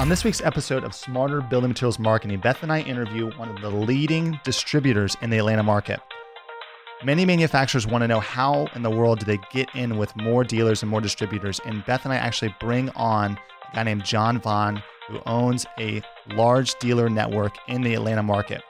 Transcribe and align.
On 0.00 0.08
this 0.08 0.24
week's 0.24 0.40
episode 0.40 0.82
of 0.82 0.94
Smarter 0.94 1.42
Building 1.42 1.68
Materials 1.68 1.98
Marketing, 1.98 2.40
Beth 2.40 2.62
and 2.62 2.72
I 2.72 2.80
interview 2.80 3.30
one 3.32 3.50
of 3.50 3.60
the 3.60 3.68
leading 3.68 4.40
distributors 4.44 5.14
in 5.20 5.28
the 5.28 5.36
Atlanta 5.36 5.62
market. 5.62 6.00
Many 7.04 7.26
manufacturers 7.26 7.86
want 7.86 8.00
to 8.00 8.08
know 8.08 8.18
how 8.18 8.66
in 8.74 8.82
the 8.82 8.88
world 8.88 9.18
do 9.18 9.26
they 9.26 9.38
get 9.52 9.68
in 9.74 9.98
with 9.98 10.16
more 10.16 10.42
dealers 10.42 10.82
and 10.82 10.90
more 10.90 11.02
distributors. 11.02 11.60
And 11.66 11.84
Beth 11.84 12.06
and 12.06 12.14
I 12.14 12.16
actually 12.16 12.54
bring 12.60 12.88
on 12.96 13.32
a 13.70 13.74
guy 13.74 13.82
named 13.82 14.06
John 14.06 14.40
Vaughn, 14.40 14.82
who 15.06 15.20
owns 15.26 15.66
a 15.78 16.00
large 16.28 16.78
dealer 16.78 17.10
network 17.10 17.52
in 17.68 17.82
the 17.82 17.92
Atlanta 17.92 18.22
market. 18.22 18.62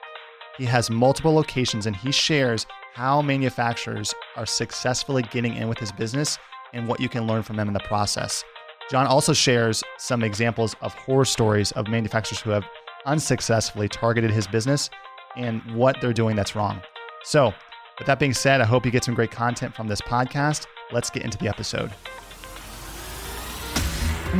He 0.57 0.65
has 0.65 0.89
multiple 0.89 1.33
locations 1.33 1.85
and 1.85 1.95
he 1.95 2.11
shares 2.11 2.65
how 2.93 3.21
manufacturers 3.21 4.13
are 4.35 4.45
successfully 4.45 5.23
getting 5.23 5.55
in 5.55 5.69
with 5.69 5.79
his 5.79 5.93
business 5.93 6.37
and 6.73 6.89
what 6.89 6.99
you 6.99 7.07
can 7.07 7.25
learn 7.25 7.41
from 7.41 7.55
them 7.55 7.69
in 7.69 7.73
the 7.73 7.79
process. 7.79 8.43
John 8.91 9.07
also 9.07 9.31
shares 9.31 9.81
some 9.97 10.21
examples 10.21 10.75
of 10.81 10.93
horror 10.93 11.23
stories 11.23 11.71
of 11.71 11.87
manufacturers 11.87 12.41
who 12.41 12.49
have 12.49 12.65
unsuccessfully 13.05 13.87
targeted 13.87 14.31
his 14.31 14.47
business 14.47 14.89
and 15.37 15.61
what 15.73 15.95
they're 16.01 16.11
doing 16.11 16.35
that's 16.35 16.57
wrong. 16.57 16.81
So, 17.23 17.53
with 17.97 18.07
that 18.07 18.19
being 18.19 18.33
said, 18.33 18.59
I 18.59 18.65
hope 18.65 18.85
you 18.85 18.91
get 18.91 19.05
some 19.05 19.15
great 19.15 19.31
content 19.31 19.73
from 19.73 19.87
this 19.87 20.01
podcast. 20.01 20.65
Let's 20.91 21.09
get 21.09 21.23
into 21.23 21.37
the 21.37 21.47
episode. 21.47 21.89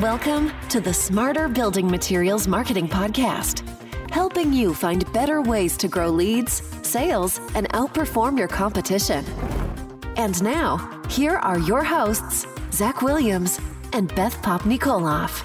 Welcome 0.02 0.52
to 0.68 0.81
the 0.81 0.94
Smarter 0.94 1.48
Building 1.48 1.90
Materials 1.90 2.45
Marketing 2.45 2.90
Podcast, 2.90 3.66
helping 4.12 4.52
you 4.52 4.73
find 4.73 5.09
better 5.14 5.42
ways 5.42 5.78
to 5.78 5.88
grow 5.88 6.09
leads, 6.09 6.62
sales, 6.86 7.40
and 7.56 7.70
outperform 7.70 8.38
your 8.38 8.50
competition. 8.50 9.23
And 10.18 10.44
now, 10.44 11.02
here 11.08 11.38
are 11.38 11.59
your 11.59 11.86
hosts, 11.86 12.45
Zach 12.73 13.02
Williams 13.02 13.62
and 13.94 14.13
Beth 14.16 14.41
Popnikolov. 14.41 15.44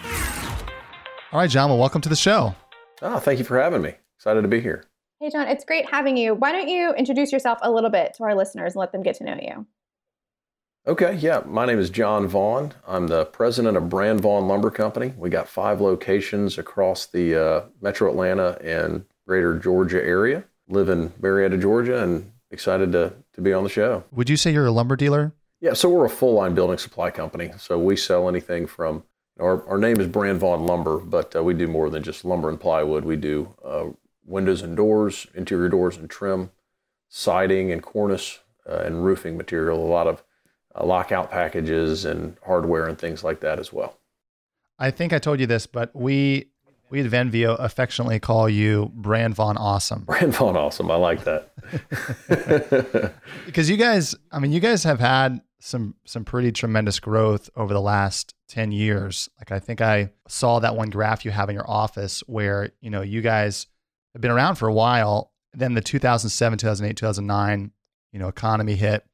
All 1.33 1.41
right, 1.41 1.51
John, 1.51 1.69
well, 1.71 1.79
welcome 1.79 2.01
to 2.03 2.09
the 2.09 2.17
show. 2.17 2.55
Oh, 3.03 3.19
thank 3.19 3.39
you 3.39 3.45
for 3.45 3.61
having 3.61 3.83
me. 3.83 3.95
Excited 4.19 4.43
to 4.43 4.49
be 4.49 4.61
here. 4.61 4.85
Hey, 5.21 5.31
John, 5.31 5.49
it's 5.49 5.65
great 5.65 5.89
having 5.91 6.17
you. 6.17 6.35
Why 6.35 6.53
don't 6.53 6.69
you 6.69 6.93
introduce 6.95 7.33
yourself 7.33 7.59
a 7.63 7.71
little 7.71 7.91
bit 7.91 8.15
to 8.15 8.25
our 8.25 8.35
listeners 8.35 8.75
and 8.75 8.81
let 8.81 8.93
them 8.93 9.03
get 9.03 9.17
to 9.17 9.25
know 9.25 9.39
you? 9.41 9.67
Okay, 10.87 11.15
yeah. 11.17 11.43
My 11.45 11.67
name 11.67 11.79
is 11.79 11.91
John 11.91 12.29
Vaughn. 12.29 12.73
I'm 12.87 13.09
the 13.09 13.25
president 13.25 13.77
of 13.77 13.89
Brand 13.89 14.21
Vaughn 14.21 14.47
Lumber 14.47 14.71
Company. 14.71 15.15
We 15.17 15.31
got 15.31 15.49
five 15.49 15.81
locations 15.81 16.59
across 16.59 17.07
the 17.07 17.35
uh, 17.35 17.65
metro 17.81 18.09
Atlanta 18.09 18.59
and 18.63 19.05
greater 19.27 19.59
Georgia 19.59 20.03
area. 20.05 20.45
Live 20.69 20.89
in 20.89 21.13
Marietta, 21.21 21.59
Georgia, 21.59 22.03
and 22.03 22.31
excited 22.51 22.93
to, 22.93 23.15
to 23.33 23.41
be 23.41 23.53
on 23.53 23.65
the 23.65 23.69
show. 23.69 24.05
Would 24.13 24.31
you 24.31 24.37
say 24.37 24.53
you're 24.53 24.67
a 24.67 24.71
lumber 24.71 24.97
dealer? 24.97 25.33
Yeah, 25.61 25.73
so 25.73 25.89
we're 25.89 26.05
a 26.05 26.11
full 26.11 26.35
line 26.35 26.55
building 26.55 26.79
supply 26.79 27.11
company. 27.11 27.51
So 27.59 27.79
we 27.79 27.97
sell 27.97 28.29
anything 28.29 28.67
from 28.67 29.05
our, 29.41 29.67
our 29.69 29.79
name 29.79 30.01
is 30.01 30.07
Brand 30.07 30.39
Vaughn 30.39 30.67
Lumber, 30.67 30.99
but 30.99 31.35
uh, 31.35 31.43
we 31.43 31.55
do 31.55 31.67
more 31.67 31.91
than 31.91 32.03
just 32.03 32.25
lumber 32.25 32.49
and 32.49 32.61
plywood. 32.61 33.05
We 33.05 33.17
do 33.17 33.55
uh, 33.65 33.87
windows 34.25 34.63
and 34.63 34.77
doors, 34.77 35.27
interior 35.35 35.69
doors 35.69 35.97
and 35.97 36.09
trim, 36.09 36.51
siding 37.09 37.71
and 37.73 37.83
cornice, 37.83 38.41
uh, 38.69 38.79
and 38.79 39.05
roofing 39.05 39.37
material. 39.37 39.79
A 39.79 39.87
lot 39.87 40.07
of 40.07 40.23
uh, 40.75 40.85
lockout 40.85 41.31
packages 41.31 42.05
and 42.05 42.37
hardware 42.45 42.87
and 42.87 42.99
things 42.99 43.23
like 43.23 43.41
that 43.41 43.59
as 43.59 43.73
well. 43.73 43.99
I 44.79 44.91
think 44.91 45.13
I 45.13 45.19
told 45.19 45.41
you 45.41 45.47
this, 45.47 45.67
but 45.67 45.95
we 45.95 46.51
we 46.91 47.01
at 47.01 47.07
Venveo 47.11 47.57
affectionately 47.59 48.21
call 48.21 48.49
you 48.49 48.91
Brand 48.95 49.35
Vaughn 49.35 49.57
Awesome. 49.57 50.01
Brand 50.07 50.35
Vaughn 50.35 50.57
Awesome. 50.57 50.91
I 50.91 50.97
like 50.97 51.25
that. 51.25 51.53
because 53.47 53.69
you 53.69 53.77
guys, 53.77 54.15
I 54.31 54.39
mean, 54.39 54.53
you 54.53 54.61
guys 54.61 54.85
have 54.85 55.01
had 55.01 55.41
some 55.59 55.95
some 56.05 56.25
pretty 56.25 56.53
tremendous 56.53 57.01
growth 57.01 57.51
over 57.57 57.73
the 57.73 57.81
last 57.81 58.35
10 58.49 58.73
years. 58.73 59.29
Like 59.39 59.51
I 59.51 59.59
think 59.59 59.81
I 59.81 60.11
saw 60.29 60.61
that 60.61 60.77
one 60.77 60.91
graph 60.91 61.25
you 61.25 61.31
have 61.31 61.49
in 61.49 61.55
your 61.55 61.69
office 61.69 62.21
where, 62.27 62.71
you 62.81 62.91
know, 62.91 63.03
you 63.03 63.21
guys 63.21 63.67
have 64.13 64.23
been 64.23 64.31
around 64.31 64.57
for 64.57 64.69
a 64.69 64.73
while. 64.73 65.33
Then 65.53 65.75
the 65.75 65.81
2007, 65.81 66.59
2008, 66.59 66.97
2009, 66.97 67.73
you 68.13 68.19
know, 68.19 68.29
economy 68.29 68.77
hit. 68.77 69.05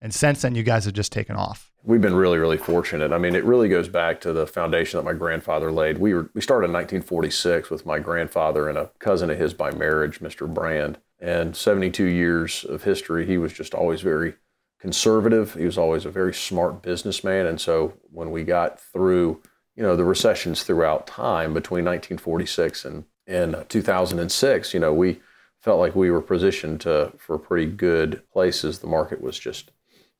And 0.00 0.12
since 0.12 0.42
then 0.42 0.54
you 0.54 0.62
guys 0.62 0.84
have 0.86 0.94
just 0.94 1.12
taken 1.12 1.36
off. 1.36 1.70
We've 1.86 2.00
been 2.00 2.14
really, 2.14 2.38
really 2.38 2.56
fortunate. 2.56 3.12
I 3.12 3.18
mean, 3.18 3.34
it 3.34 3.44
really 3.44 3.68
goes 3.68 3.90
back 3.90 4.18
to 4.22 4.32
the 4.32 4.46
foundation 4.46 4.96
that 4.96 5.04
my 5.04 5.12
grandfather 5.12 5.70
laid. 5.70 5.98
We 5.98 6.14
were 6.14 6.30
we 6.32 6.40
started 6.40 6.68
in 6.68 6.72
1946 6.72 7.68
with 7.68 7.84
my 7.84 7.98
grandfather 7.98 8.70
and 8.70 8.78
a 8.78 8.90
cousin 9.00 9.28
of 9.30 9.38
his 9.38 9.52
by 9.52 9.70
marriage, 9.70 10.20
Mr. 10.20 10.52
Brand. 10.52 10.96
And 11.20 11.54
72 11.54 12.04
years 12.04 12.64
of 12.64 12.84
history, 12.84 13.26
he 13.26 13.36
was 13.36 13.52
just 13.52 13.74
always 13.74 14.00
very 14.00 14.34
conservative. 14.80 15.54
He 15.54 15.66
was 15.66 15.76
always 15.76 16.06
a 16.06 16.10
very 16.10 16.32
smart 16.32 16.80
businessman. 16.80 17.46
And 17.46 17.60
so 17.60 17.92
when 18.10 18.30
we 18.30 18.44
got 18.44 18.80
through, 18.80 19.42
you 19.76 19.82
know, 19.82 19.94
the 19.94 20.04
recessions 20.04 20.62
throughout 20.62 21.06
time 21.06 21.52
between 21.52 21.84
1946 21.84 22.86
and, 22.86 23.04
and 23.26 23.64
2006, 23.68 24.72
you 24.72 24.80
know, 24.80 24.94
we 24.94 25.20
felt 25.60 25.80
like 25.80 25.94
we 25.94 26.10
were 26.10 26.22
positioned 26.22 26.80
to, 26.82 27.12
for 27.18 27.38
pretty 27.38 27.70
good 27.70 28.22
places. 28.32 28.78
The 28.78 28.86
market 28.86 29.20
was 29.20 29.38
just 29.38 29.70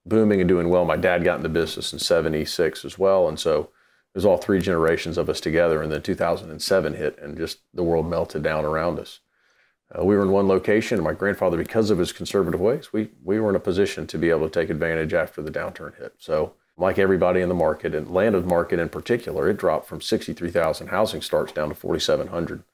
booming 0.06 0.40
and 0.40 0.48
doing 0.48 0.68
well. 0.68 0.84
My 0.84 0.96
dad 0.96 1.24
got 1.24 1.38
into 1.38 1.48
business 1.48 1.92
in 1.92 1.98
76 1.98 2.84
as 2.84 2.98
well. 2.98 3.28
And 3.28 3.38
so 3.38 3.60
it 3.60 4.18
was 4.18 4.24
all 4.24 4.36
three 4.36 4.60
generations 4.60 5.18
of 5.18 5.28
us 5.28 5.40
together. 5.40 5.82
And 5.82 5.90
then 5.90 6.02
2007 6.02 6.94
hit 6.94 7.18
and 7.18 7.36
just 7.36 7.60
the 7.72 7.82
world 7.82 8.08
melted 8.08 8.42
down 8.42 8.64
around 8.64 8.98
us. 8.98 9.20
Uh, 9.96 10.04
we 10.04 10.16
were 10.16 10.22
in 10.22 10.30
one 10.30 10.48
location, 10.48 10.96
and 10.96 11.04
my 11.04 11.12
grandfather, 11.12 11.56
because 11.56 11.90
of 11.90 11.98
his 11.98 12.10
conservative 12.10 12.60
ways, 12.60 12.92
we, 12.92 13.10
we 13.22 13.38
were 13.38 13.50
in 13.50 13.56
a 13.56 13.60
position 13.60 14.06
to 14.06 14.18
be 14.18 14.30
able 14.30 14.48
to 14.48 14.60
take 14.60 14.70
advantage 14.70 15.12
after 15.12 15.42
the 15.42 15.50
downturn 15.50 15.96
hit. 15.98 16.14
So, 16.18 16.54
like 16.76 16.98
everybody 16.98 17.40
in 17.40 17.48
the 17.48 17.54
market, 17.54 17.94
and 17.94 18.10
land 18.10 18.44
market 18.46 18.80
in 18.80 18.88
particular, 18.88 19.48
it 19.48 19.58
dropped 19.58 19.86
from 19.86 20.00
63,000 20.00 20.88
housing 20.88 21.20
starts 21.20 21.52
down 21.52 21.68
to 21.68 21.74
4,700. 21.74 22.64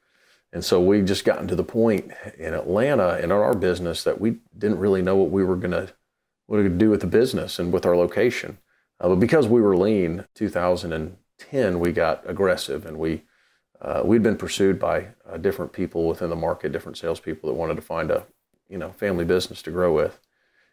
And 0.52 0.64
so 0.64 0.80
we 0.80 1.02
just 1.02 1.24
gotten 1.24 1.46
to 1.48 1.54
the 1.54 1.62
point 1.62 2.10
in 2.38 2.54
Atlanta 2.54 3.14
and 3.14 3.24
in 3.24 3.32
our 3.32 3.54
business 3.54 4.02
that 4.04 4.20
we 4.20 4.38
didn't 4.56 4.78
really 4.78 5.02
know 5.02 5.16
what 5.16 5.30
we 5.30 5.44
were 5.44 5.56
going 5.56 5.70
to 5.72 5.92
what 6.50 6.60
we 6.60 6.68
do 6.68 6.90
with 6.90 7.00
the 7.00 7.06
business 7.06 7.60
and 7.60 7.72
with 7.72 7.86
our 7.86 7.96
location. 7.96 8.58
Uh, 8.98 9.10
but 9.10 9.20
because 9.20 9.46
we 9.46 9.60
were 9.60 9.76
lean, 9.76 10.24
2010 10.34 11.78
we 11.78 11.92
got 11.92 12.28
aggressive 12.28 12.84
and 12.84 12.98
we 12.98 13.22
uh, 13.80 14.02
we'd 14.04 14.24
been 14.24 14.36
pursued 14.36 14.76
by 14.76 15.06
uh, 15.30 15.36
different 15.36 15.72
people 15.72 16.08
within 16.08 16.28
the 16.28 16.34
market, 16.34 16.72
different 16.72 16.98
salespeople 16.98 17.48
that 17.48 17.54
wanted 17.54 17.76
to 17.76 17.82
find 17.82 18.10
a 18.10 18.26
you 18.68 18.76
know 18.76 18.90
family 18.90 19.24
business 19.24 19.62
to 19.62 19.70
grow 19.70 19.94
with, 19.94 20.18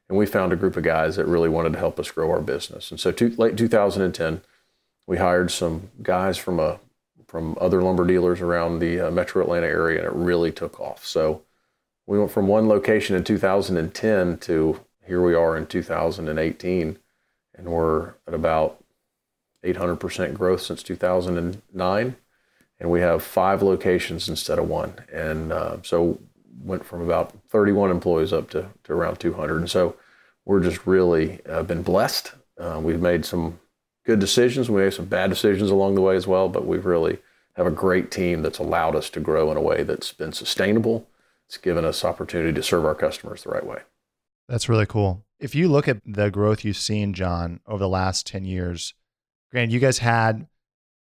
and 0.09 0.17
we 0.17 0.25
found 0.25 0.51
a 0.51 0.55
group 0.55 0.75
of 0.77 0.83
guys 0.83 1.15
that 1.15 1.27
really 1.27 1.47
wanted 1.47 1.73
to 1.73 1.79
help 1.79 1.99
us 1.99 2.09
grow 2.09 2.31
our 2.31 2.41
business. 2.41 2.89
And 2.89 2.99
so, 2.99 3.11
to, 3.11 3.29
late 3.37 3.55
2010, 3.55 4.41
we 5.05 5.17
hired 5.17 5.51
some 5.51 5.91
guys 6.01 6.39
from 6.39 6.59
a 6.59 6.79
from 7.27 7.55
other 7.61 7.83
lumber 7.83 8.07
dealers 8.07 8.41
around 8.41 8.79
the 8.79 8.99
uh, 8.99 9.11
Metro 9.11 9.43
Atlanta 9.43 9.67
area, 9.67 9.99
and 9.99 10.07
it 10.07 10.13
really 10.13 10.51
took 10.51 10.79
off. 10.79 11.05
So 11.05 11.43
we 12.07 12.17
went 12.17 12.31
from 12.31 12.47
one 12.47 12.67
location 12.67 13.15
in 13.15 13.23
2010 13.23 14.39
to 14.39 14.79
here 15.07 15.21
we 15.21 15.33
are 15.33 15.57
in 15.57 15.65
2018, 15.65 16.99
and 17.55 17.67
we're 17.67 18.13
at 18.27 18.33
about 18.33 18.83
800% 19.63 20.33
growth 20.33 20.61
since 20.61 20.83
2009 20.83 22.15
and 22.79 22.91
we 22.91 23.01
have 23.01 23.23
five 23.23 23.61
locations 23.61 24.29
instead 24.29 24.59
of 24.59 24.69
one. 24.69 24.93
And 25.11 25.51
uh, 25.51 25.77
so 25.83 26.19
went 26.63 26.85
from 26.85 27.01
about 27.01 27.33
31 27.49 27.91
employees 27.91 28.33
up 28.33 28.49
to, 28.51 28.69
to 28.83 28.93
around 28.93 29.19
200. 29.19 29.57
And 29.57 29.69
so 29.69 29.95
we're 30.45 30.61
just 30.61 30.85
really 30.85 31.41
uh, 31.47 31.63
been 31.63 31.81
blessed. 31.81 32.33
Uh, 32.59 32.79
we've 32.81 33.01
made 33.01 33.25
some 33.25 33.59
good 34.05 34.19
decisions. 34.19 34.69
We 34.69 34.81
made 34.81 34.93
some 34.93 35.05
bad 35.05 35.29
decisions 35.29 35.69
along 35.71 35.95
the 35.95 36.01
way 36.01 36.15
as 36.15 36.27
well, 36.27 36.49
but 36.49 36.65
we've 36.65 36.85
really 36.85 37.19
have 37.55 37.65
a 37.65 37.71
great 37.71 38.11
team 38.11 38.43
that's 38.43 38.59
allowed 38.59 38.95
us 38.95 39.09
to 39.11 39.19
grow 39.19 39.51
in 39.51 39.57
a 39.57 39.61
way 39.61 39.83
that's 39.83 40.13
been 40.13 40.31
sustainable. 40.31 41.07
It's 41.47 41.57
given 41.57 41.85
us 41.85 42.05
opportunity 42.05 42.53
to 42.53 42.63
serve 42.63 42.85
our 42.85 42.95
customers 42.95 43.43
the 43.43 43.49
right 43.49 43.65
way. 43.65 43.81
That's 44.47 44.69
really 44.69 44.85
cool. 44.85 45.25
If 45.39 45.53
you 45.53 45.67
look 45.67 45.87
at 45.87 46.01
the 46.05 46.29
growth 46.29 46.65
you've 46.65 46.77
seen, 46.77 47.13
John, 47.13 47.59
over 47.67 47.79
the 47.79 47.89
last 47.89 48.25
10 48.25 48.45
years, 48.45 48.93
granted, 49.51 49.73
you 49.73 49.79
guys 49.79 49.99
had, 49.99 50.47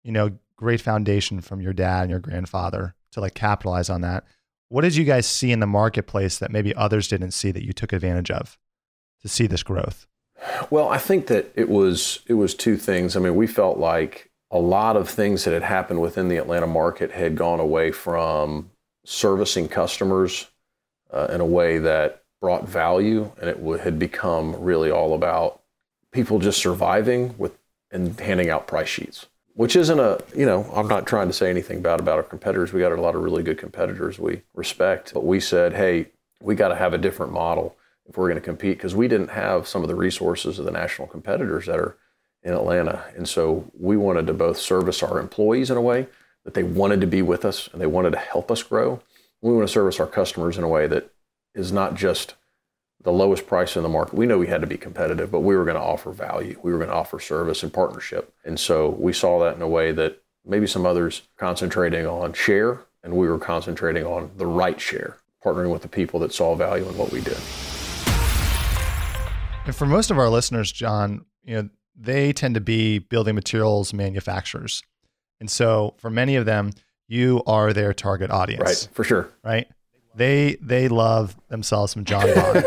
you 0.02 0.12
know, 0.12 0.32
great 0.56 0.80
foundation 0.80 1.40
from 1.40 1.60
your 1.60 1.72
dad 1.72 2.02
and 2.02 2.10
your 2.10 2.20
grandfather 2.20 2.94
to 3.12 3.20
like 3.20 3.34
capitalize 3.34 3.88
on 3.88 4.02
that. 4.02 4.24
What 4.68 4.82
did 4.82 4.96
you 4.96 5.04
guys 5.04 5.26
see 5.26 5.52
in 5.52 5.60
the 5.60 5.66
marketplace 5.66 6.38
that 6.38 6.50
maybe 6.50 6.74
others 6.74 7.08
didn't 7.08 7.30
see 7.30 7.50
that 7.52 7.64
you 7.64 7.72
took 7.72 7.92
advantage 7.92 8.30
of 8.30 8.58
to 9.22 9.28
see 9.28 9.46
this 9.46 9.62
growth? 9.62 10.06
Well, 10.70 10.88
I 10.88 10.98
think 10.98 11.28
that 11.28 11.52
it 11.54 11.68
was 11.68 12.20
it 12.26 12.34
was 12.34 12.54
two 12.54 12.76
things. 12.76 13.16
I 13.16 13.20
mean, 13.20 13.36
we 13.36 13.46
felt 13.46 13.78
like 13.78 14.30
a 14.50 14.58
lot 14.58 14.96
of 14.96 15.08
things 15.08 15.44
that 15.44 15.54
had 15.54 15.62
happened 15.62 16.00
within 16.00 16.28
the 16.28 16.36
Atlanta 16.36 16.66
market 16.66 17.12
had 17.12 17.36
gone 17.36 17.60
away 17.60 17.90
from 17.90 18.70
servicing 19.04 19.68
customers 19.68 20.48
uh, 21.12 21.28
in 21.30 21.40
a 21.40 21.46
way 21.46 21.78
that 21.78 22.22
brought 22.40 22.68
value, 22.68 23.32
and 23.40 23.48
it 23.48 23.80
had 23.80 23.98
become 23.98 24.60
really 24.60 24.90
all 24.90 25.14
about 25.14 25.60
people 26.12 26.38
just 26.38 26.60
surviving 26.60 27.36
with 27.38 27.58
and 27.90 28.18
handing 28.18 28.50
out 28.50 28.66
price 28.66 28.88
sheets 28.88 29.26
which 29.54 29.76
isn't 29.76 30.00
a 30.00 30.18
you 30.34 30.44
know 30.44 30.68
i'm 30.74 30.88
not 30.88 31.06
trying 31.06 31.28
to 31.28 31.32
say 31.32 31.48
anything 31.48 31.80
bad 31.80 32.00
about 32.00 32.16
our 32.16 32.22
competitors 32.22 32.72
we 32.72 32.80
got 32.80 32.90
a 32.90 33.00
lot 33.00 33.14
of 33.14 33.22
really 33.22 33.44
good 33.44 33.56
competitors 33.56 34.18
we 34.18 34.42
respect 34.54 35.14
but 35.14 35.24
we 35.24 35.38
said 35.38 35.72
hey 35.72 36.04
we 36.42 36.56
got 36.56 36.68
to 36.68 36.74
have 36.74 36.92
a 36.92 36.98
different 36.98 37.32
model 37.32 37.76
if 38.06 38.16
we're 38.16 38.28
going 38.28 38.40
to 38.40 38.44
compete 38.44 38.76
because 38.76 38.94
we 38.94 39.06
didn't 39.06 39.30
have 39.30 39.68
some 39.68 39.82
of 39.82 39.88
the 39.88 39.94
resources 39.94 40.58
of 40.58 40.64
the 40.64 40.70
national 40.70 41.06
competitors 41.06 41.66
that 41.66 41.78
are 41.78 41.96
in 42.42 42.52
atlanta 42.52 43.04
and 43.14 43.28
so 43.28 43.70
we 43.78 43.96
wanted 43.96 44.26
to 44.26 44.34
both 44.34 44.58
service 44.58 45.00
our 45.00 45.20
employees 45.20 45.70
in 45.70 45.76
a 45.76 45.82
way 45.82 46.08
that 46.46 46.54
they 46.54 46.62
wanted 46.62 47.00
to 47.02 47.06
be 47.08 47.20
with 47.20 47.44
us 47.44 47.68
and 47.72 47.82
they 47.82 47.86
wanted 47.86 48.12
to 48.12 48.18
help 48.18 48.50
us 48.50 48.62
grow. 48.62 49.02
We 49.42 49.52
want 49.52 49.66
to 49.66 49.72
service 49.72 50.00
our 50.00 50.06
customers 50.06 50.56
in 50.56 50.64
a 50.64 50.68
way 50.68 50.86
that 50.86 51.10
is 51.56 51.72
not 51.72 51.94
just 51.94 52.34
the 53.02 53.12
lowest 53.12 53.46
price 53.46 53.76
in 53.76 53.82
the 53.82 53.88
market. 53.88 54.14
We 54.14 54.26
know 54.26 54.38
we 54.38 54.46
had 54.46 54.60
to 54.60 54.66
be 54.66 54.76
competitive, 54.76 55.30
but 55.30 55.40
we 55.40 55.56
were 55.56 55.64
going 55.64 55.76
to 55.76 55.82
offer 55.82 56.12
value. 56.12 56.58
We 56.62 56.72
were 56.72 56.78
going 56.78 56.90
to 56.90 56.94
offer 56.94 57.18
service 57.18 57.62
and 57.62 57.72
partnership. 57.72 58.32
And 58.44 58.60
so 58.60 58.90
we 58.90 59.12
saw 59.12 59.40
that 59.40 59.56
in 59.56 59.62
a 59.62 59.68
way 59.68 59.92
that 59.92 60.22
maybe 60.44 60.66
some 60.66 60.86
others 60.86 61.22
concentrating 61.36 62.06
on 62.06 62.32
share 62.32 62.82
and 63.02 63.16
we 63.16 63.28
were 63.28 63.38
concentrating 63.38 64.04
on 64.04 64.30
the 64.36 64.46
right 64.46 64.80
share, 64.80 65.16
partnering 65.44 65.72
with 65.72 65.82
the 65.82 65.88
people 65.88 66.20
that 66.20 66.32
saw 66.34 66.54
value 66.54 66.88
in 66.88 66.96
what 66.98 67.12
we 67.12 67.20
did. 67.20 67.38
And 69.64 69.74
for 69.74 69.86
most 69.86 70.10
of 70.10 70.18
our 70.18 70.28
listeners, 70.28 70.70
John, 70.70 71.24
you 71.44 71.54
know, 71.54 71.68
they 71.94 72.32
tend 72.32 72.54
to 72.56 72.60
be 72.60 72.98
building 72.98 73.34
materials 73.34 73.94
manufacturers. 73.94 74.82
And 75.40 75.50
so 75.50 75.94
for 75.98 76.10
many 76.10 76.36
of 76.36 76.46
them, 76.46 76.72
you 77.08 77.42
are 77.46 77.72
their 77.72 77.94
target 77.94 78.30
audience. 78.30 78.62
Right, 78.62 78.88
for 78.92 79.04
sure. 79.04 79.30
Right? 79.44 79.68
They 80.16 80.56
they 80.62 80.88
love 80.88 81.36
themselves 81.48 81.92
some 81.92 82.04
John 82.04 82.26
Vaughn. 82.34 82.64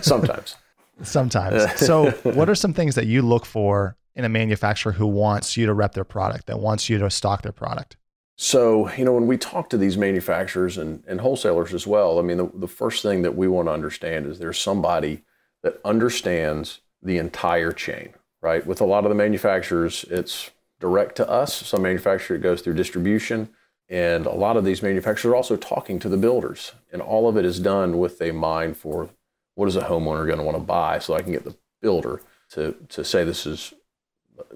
Sometimes. 0.02 0.56
Sometimes. 1.02 1.80
So 1.80 2.10
what 2.22 2.48
are 2.48 2.54
some 2.54 2.72
things 2.72 2.94
that 2.94 3.06
you 3.06 3.20
look 3.22 3.44
for 3.44 3.96
in 4.14 4.24
a 4.24 4.28
manufacturer 4.28 4.92
who 4.92 5.06
wants 5.06 5.56
you 5.56 5.66
to 5.66 5.74
rep 5.74 5.92
their 5.94 6.04
product, 6.04 6.46
that 6.46 6.60
wants 6.60 6.88
you 6.88 6.98
to 6.98 7.10
stock 7.10 7.42
their 7.42 7.52
product? 7.52 7.96
So, 8.36 8.90
you 8.94 9.04
know, 9.04 9.12
when 9.12 9.26
we 9.26 9.36
talk 9.36 9.70
to 9.70 9.76
these 9.76 9.96
manufacturers 9.96 10.76
and, 10.76 11.04
and 11.06 11.20
wholesalers 11.20 11.72
as 11.72 11.86
well, 11.86 12.18
I 12.18 12.22
mean, 12.22 12.36
the, 12.36 12.50
the 12.54 12.68
first 12.68 13.02
thing 13.02 13.22
that 13.22 13.36
we 13.36 13.46
want 13.46 13.68
to 13.68 13.72
understand 13.72 14.26
is 14.26 14.38
there's 14.38 14.58
somebody 14.58 15.22
that 15.62 15.80
understands 15.84 16.80
the 17.00 17.18
entire 17.18 17.70
chain, 17.70 18.14
right? 18.40 18.66
With 18.66 18.80
a 18.80 18.84
lot 18.84 19.04
of 19.04 19.08
the 19.08 19.14
manufacturers, 19.14 20.04
it's 20.10 20.50
direct 20.80 21.16
to 21.16 21.28
us. 21.28 21.54
Some 21.54 21.82
manufacturer 21.82 22.36
it 22.36 22.40
goes 22.40 22.60
through 22.60 22.74
distribution. 22.74 23.50
And 23.94 24.26
a 24.26 24.32
lot 24.32 24.56
of 24.56 24.64
these 24.64 24.82
manufacturers 24.82 25.30
are 25.30 25.36
also 25.36 25.54
talking 25.56 26.00
to 26.00 26.08
the 26.08 26.16
builders. 26.16 26.72
And 26.92 27.00
all 27.00 27.28
of 27.28 27.36
it 27.36 27.44
is 27.44 27.60
done 27.60 27.96
with 27.96 28.20
a 28.20 28.32
mind 28.32 28.76
for 28.76 29.10
what 29.54 29.68
is 29.68 29.76
a 29.76 29.82
homeowner 29.82 30.26
going 30.26 30.38
to 30.38 30.42
want 30.42 30.56
to 30.56 30.64
buy 30.64 30.98
so 30.98 31.14
I 31.14 31.22
can 31.22 31.30
get 31.30 31.44
the 31.44 31.54
builder 31.80 32.20
to, 32.50 32.74
to 32.88 33.04
say 33.04 33.22
this 33.22 33.46
is 33.46 33.72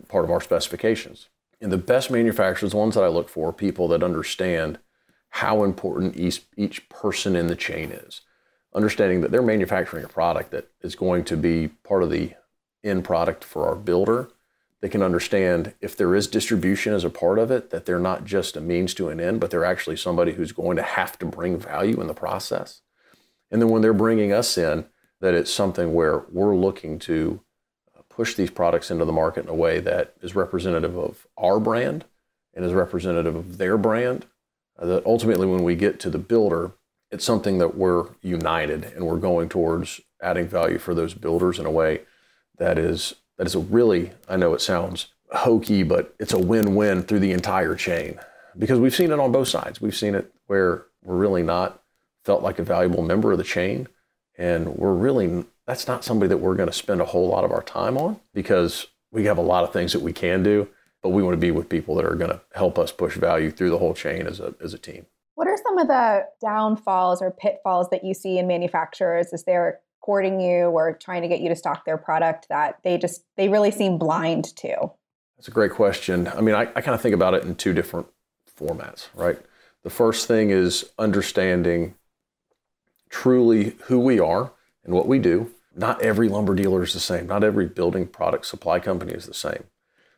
part 0.09 0.25
of 0.25 0.33
our 0.33 0.41
specifications. 0.41 1.29
And 1.61 1.71
the 1.71 1.79
best 1.79 2.11
manufacturers, 2.11 2.73
the 2.73 2.79
ones 2.79 2.97
that 2.97 3.05
I 3.05 3.07
look 3.07 3.29
for, 3.29 3.51
are 3.51 3.53
people 3.53 3.87
that 3.89 4.03
understand 4.03 4.81
how 5.29 5.63
important 5.63 6.17
each, 6.17 6.43
each 6.57 6.89
person 6.89 7.37
in 7.37 7.47
the 7.47 7.55
chain 7.55 7.93
is. 7.93 8.23
Understanding 8.75 9.21
that 9.21 9.31
they're 9.31 9.41
manufacturing 9.41 10.05
a 10.05 10.09
product 10.09 10.51
that 10.51 10.67
is 10.83 10.97
going 10.97 11.23
to 11.27 11.37
be 11.37 11.69
part 11.85 12.03
of 12.03 12.11
the 12.11 12.33
end 12.83 13.05
product 13.05 13.45
for 13.45 13.69
our 13.69 13.77
builder 13.77 14.31
they 14.81 14.89
can 14.89 15.03
understand 15.03 15.75
if 15.81 15.97
there 15.97 16.15
is 16.15 16.27
distribution 16.27 16.95
as 16.95 17.05
a 17.05 17.11
part 17.11 17.39
of 17.39 17.51
it, 17.51 17.71
that 17.71 17.85
they're 17.85 17.99
not 17.99 18.25
just 18.25 18.57
a 18.57 18.61
means 18.61 18.95
to 18.95 19.09
an 19.09 19.21
end, 19.21 19.41
but 19.41 19.51
they're 19.51 19.65
actually 19.65 19.97
somebody 19.97 20.33
who's 20.33 20.53
going 20.53 20.77
to 20.77 20.83
have 20.83 21.19
to 21.19 21.27
bring 21.27 21.59
value 21.59 22.01
in 22.01 22.07
the 22.07 22.15
process. 22.15 22.83
And 23.51 23.61
then 23.61 23.71
when 23.71 23.83
they're 23.83 23.93
bringing 23.93 24.33
us 24.33 24.57
in, 24.57 24.87
that 25.21 25.35
it's 25.35 25.53
something 25.53 25.95
where 25.95 26.25
we're 26.31 26.55
looking 26.55 26.99
to 27.01 27.41
push 28.09 28.35
these 28.35 28.51
products 28.51 28.91
into 28.91 29.05
the 29.05 29.13
market 29.13 29.45
in 29.45 29.49
a 29.49 29.55
way 29.55 29.79
that 29.79 30.15
is 30.23 30.35
representative 30.35 30.97
of 30.97 31.27
our 31.37 31.61
brand 31.61 32.05
and 32.55 32.65
is 32.65 32.73
representative 32.73 33.37
of 33.37 33.59
their 33.59 33.79
brand. 33.79 34.27
Uh, 34.77 34.87
that 34.87 35.07
ultimately, 35.07 35.47
when 35.47 35.63
we 35.63 35.77
get 35.77 36.01
to 36.01 36.11
the 36.11 36.19
builder, 36.19 36.73
it's 37.11 37.25
something 37.25 37.59
that 37.59 37.77
we're 37.77 38.09
united 38.21 38.85
and 38.85 39.07
we're 39.07 39.19
going 39.19 39.49
towards 39.49 40.01
adding 40.23 40.49
value 40.49 40.79
for 40.79 40.95
those 40.95 41.15
builders 41.15 41.59
in 41.59 41.67
a 41.67 41.71
way 41.71 42.01
that 42.59 42.77
is 42.77 43.15
that 43.39 43.47
is 43.47 43.55
a 43.55 43.61
really, 43.61 44.11
I 44.29 44.37
know 44.37 44.53
it 44.53 44.61
sounds 44.61 45.09
hokey, 45.33 45.83
but 45.83 46.15
it's 46.19 46.33
a 46.33 46.39
win 46.39 46.75
win 46.75 47.03
through 47.03 47.21
the 47.21 47.33
entire 47.33 47.75
chain 47.75 48.19
because 48.59 48.79
we've 48.79 48.95
seen 48.95 49.13
it 49.13 49.21
on 49.21 49.33
both 49.33 49.49
sides. 49.49 49.81
We've 49.81 49.97
seen 49.97 50.15
it 50.15 50.33
where 50.47 50.87
we're 51.03 51.17
really 51.17 51.43
not 51.43 51.83
felt 52.25 52.43
like 52.43 52.59
a 52.59 52.65
valuable 52.65 53.03
member 53.03 53.33
of 53.33 53.39
the 53.39 53.45
chain. 53.45 53.89
And 54.37 54.77
we're 54.77 54.95
really, 54.95 55.45
that's 55.67 55.87
not 55.87 56.05
somebody 56.05 56.29
that 56.29 56.39
we're 56.39 56.55
going 56.55 56.69
to 56.69 56.75
spend 56.75 57.01
a 57.01 57.07
whole 57.07 57.29
lot 57.29 57.45
of 57.45 57.53
our 57.53 57.63
time 57.63 57.97
on 57.97 58.21
because 58.35 58.87
we 59.11 59.25
have 59.25 59.39
a 59.39 59.43
lot 59.43 59.65
of 59.65 59.73
things 59.73 59.93
that 59.93 60.03
we 60.03 60.13
can 60.13 60.43
do, 60.43 60.69
but 61.03 61.11
we 61.11 61.23
want 61.23 61.35
to 61.35 61.41
be 61.41 61.51
with 61.51 61.69
people 61.69 61.95
that 61.97 62.05
are 62.05 62.15
going 62.15 62.31
to 62.31 62.41
help 62.55 62.79
us 62.79 62.93
push 62.93 63.17
value 63.17 63.51
through 63.51 63.71
the 63.71 63.79
whole 63.79 63.95
chain 63.95 64.27
as 64.27 64.41
a, 64.41 64.55
as 64.63 64.75
a 64.75 64.79
team. 64.79 65.07
What 65.35 65.49
are 65.49 65.57
some 65.63 65.79
of 65.79 65.87
the 65.89 66.27
downfalls 66.41 67.23
or 67.23 67.31
pitfalls 67.31 67.89
that 67.91 68.05
you 68.05 68.13
see 68.13 68.39
in 68.39 68.47
manufacturers 68.47 69.33
as 69.33 69.45
they're 69.45 69.81
courting 70.09 70.41
you 70.41 70.71
or 70.71 70.95
trying 70.95 71.21
to 71.21 71.29
get 71.29 71.41
you 71.41 71.51
to 71.51 71.55
stock 71.55 71.85
their 71.85 71.99
product 71.99 72.49
that 72.49 72.79
they 72.83 72.97
just 72.97 73.25
they 73.37 73.51
really 73.51 73.71
seem 73.71 73.99
blind 73.99 74.57
to? 74.57 74.91
That's 75.37 75.49
a 75.49 75.51
great 75.51 75.73
question. 75.73 76.29
I 76.29 76.41
mean, 76.41 76.55
I, 76.55 76.63
I 76.63 76.81
kind 76.81 76.95
of 76.95 77.03
think 77.03 77.15
about 77.15 77.35
it 77.35 77.45
in 77.45 77.55
two 77.55 77.75
different 77.75 78.07
formats, 78.59 79.09
right? 79.15 79.39
The 79.83 79.91
first 79.91 80.27
thing 80.27 80.49
is 80.49 80.89
understanding 80.99 81.95
truly 83.11 83.77
who 83.83 83.99
we 83.99 84.19
are 84.19 84.51
and 84.83 84.95
what 84.95 85.07
we 85.07 85.19
do. 85.19 85.51
Not 85.77 86.01
every 86.01 86.31
lumber 86.31 86.55
dealer 86.55 86.83
is 86.83 86.95
the 86.95 87.01
same. 87.01 87.27
Not 87.27 87.45
every 87.45 87.67
building 87.67 88.07
product 88.07 88.47
supply 88.47 88.81
company 88.81 89.13
is 89.13 89.27
the 89.27 89.35
same. 89.35 89.65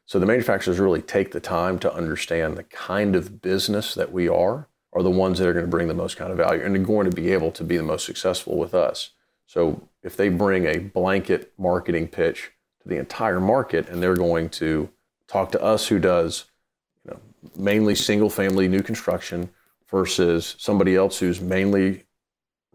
So 0.07 0.21
the 0.21 0.27
manufacturers 0.27 0.79
really 0.79 1.03
take 1.03 1.33
the 1.33 1.41
time 1.41 1.81
to 1.81 1.93
understand 1.93 2.57
the 2.57 2.63
kind 2.63 3.17
of 3.17 3.43
business 3.43 3.95
that 3.95 4.13
we 4.13 4.29
are 4.29 4.69
are 4.93 5.03
the 5.03 5.11
ones 5.11 5.41
that 5.41 5.49
are 5.49 5.53
going 5.53 5.65
to 5.65 5.71
bring 5.71 5.89
the 5.89 5.95
most 5.95 6.17
kind 6.17 6.31
of 6.31 6.39
value 6.39 6.63
and 6.63 6.77
are 6.77 6.79
going 6.79 7.11
to 7.11 7.17
be 7.17 7.33
able 7.33 7.51
to 7.51 7.65
be 7.65 7.77
the 7.77 7.83
most 7.83 8.07
successful 8.07 8.57
with 8.57 8.73
us. 8.73 9.11
So 9.51 9.83
if 10.05 10.17
they 10.17 10.29
bring 10.29 10.67
a 10.67 10.79
blanket 10.79 11.53
marketing 11.59 12.07
pitch 12.07 12.53
to 12.83 12.89
the 12.89 12.99
entire 12.99 13.41
market 13.41 13.89
and 13.89 14.01
they're 14.01 14.15
going 14.15 14.49
to 14.51 14.89
talk 15.27 15.51
to 15.51 15.61
us 15.61 15.89
who 15.89 15.99
does 15.99 16.45
you 17.05 17.11
know, 17.11 17.21
mainly 17.57 17.97
single 17.97 18.31
family 18.31 18.69
new 18.69 18.81
construction 18.81 19.51
versus 19.91 20.55
somebody 20.61 20.95
else 20.95 21.19
who's 21.19 21.41
mainly 21.41 22.05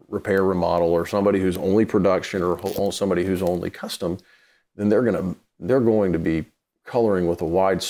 repair 0.09 0.43
remodel 0.43 0.89
or 0.89 1.05
somebody 1.05 1.39
who's 1.39 1.55
only 1.55 1.85
production 1.85 2.43
or 2.43 2.91
somebody 2.91 3.23
who's 3.23 3.41
only 3.41 3.69
custom 3.69 4.17
then 4.75 4.89
they're 4.89 5.01
going 5.01 5.15
to 5.15 5.39
they're 5.61 5.79
going 5.79 6.11
to 6.11 6.19
be 6.19 6.43
coloring 6.83 7.25
with 7.25 7.39
a 7.39 7.45
wide 7.45 7.85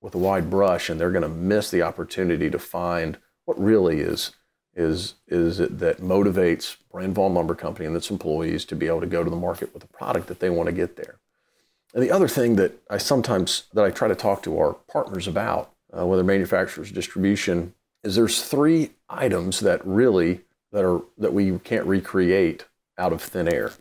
with 0.00 0.14
a 0.14 0.18
wide 0.18 0.48
brush 0.48 0.88
and 0.88 0.98
they're 0.98 1.10
going 1.10 1.20
to 1.20 1.28
miss 1.28 1.70
the 1.70 1.82
opportunity 1.82 2.48
to 2.48 2.58
find 2.58 3.18
what 3.44 3.60
really 3.60 4.00
is 4.00 4.30
is 4.74 5.14
is 5.28 5.60
it 5.60 5.78
that 5.78 6.00
motivates 6.00 6.76
Brand 6.90 7.14
Vaughn 7.14 7.34
Lumber 7.34 7.54
Company 7.54 7.86
and 7.86 7.96
its 7.96 8.10
employees 8.10 8.64
to 8.66 8.76
be 8.76 8.86
able 8.86 9.00
to 9.00 9.06
go 9.06 9.22
to 9.22 9.30
the 9.30 9.36
market 9.36 9.74
with 9.74 9.84
a 9.84 9.88
product 9.88 10.28
that 10.28 10.40
they 10.40 10.50
want 10.50 10.66
to 10.66 10.72
get 10.72 10.96
there. 10.96 11.18
And 11.94 12.02
the 12.02 12.10
other 12.10 12.28
thing 12.28 12.56
that 12.56 12.72
I 12.88 12.98
sometimes 12.98 13.64
that 13.74 13.84
I 13.84 13.90
try 13.90 14.08
to 14.08 14.14
talk 14.14 14.42
to 14.44 14.58
our 14.58 14.74
partners 14.90 15.28
about, 15.28 15.72
uh, 15.96 16.06
whether 16.06 16.24
manufacturers, 16.24 16.90
distribution, 16.90 17.74
is 18.02 18.16
there's 18.16 18.42
three 18.42 18.90
items 19.08 19.60
that 19.60 19.86
really 19.86 20.40
that 20.72 20.84
are 20.84 21.02
that 21.18 21.34
we 21.34 21.58
can't 21.58 21.86
recreate 21.86 22.66
out 22.96 23.12
of 23.12 23.20
thin 23.20 23.48
air, 23.48 23.72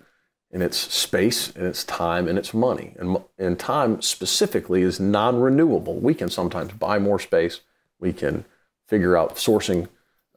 and 0.51 0.61
it's 0.61 0.77
space, 0.77 1.51
and 1.55 1.65
it's 1.65 1.85
time, 1.85 2.27
and 2.27 2.37
it's 2.37 2.53
money. 2.53 2.95
And 2.99 3.17
and 3.37 3.57
time 3.57 4.01
specifically 4.01 4.81
is 4.81 4.99
non-renewable. 4.99 5.95
We 5.99 6.13
can 6.13 6.29
sometimes 6.29 6.73
buy 6.73 6.99
more 6.99 7.19
space. 7.19 7.61
We 7.97 8.11
can 8.11 8.43
figure 8.87 9.15
out 9.15 9.35
sourcing 9.35 9.87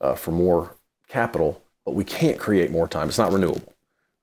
uh, 0.04 0.14
for 0.14 0.32
more 0.32 0.76
capital, 1.08 1.62
but 1.84 1.94
we 1.94 2.04
can't 2.04 2.38
create 2.38 2.70
more 2.70 2.86
time. 2.86 3.08
It's 3.08 3.18
not 3.18 3.32
renewable. 3.32 3.72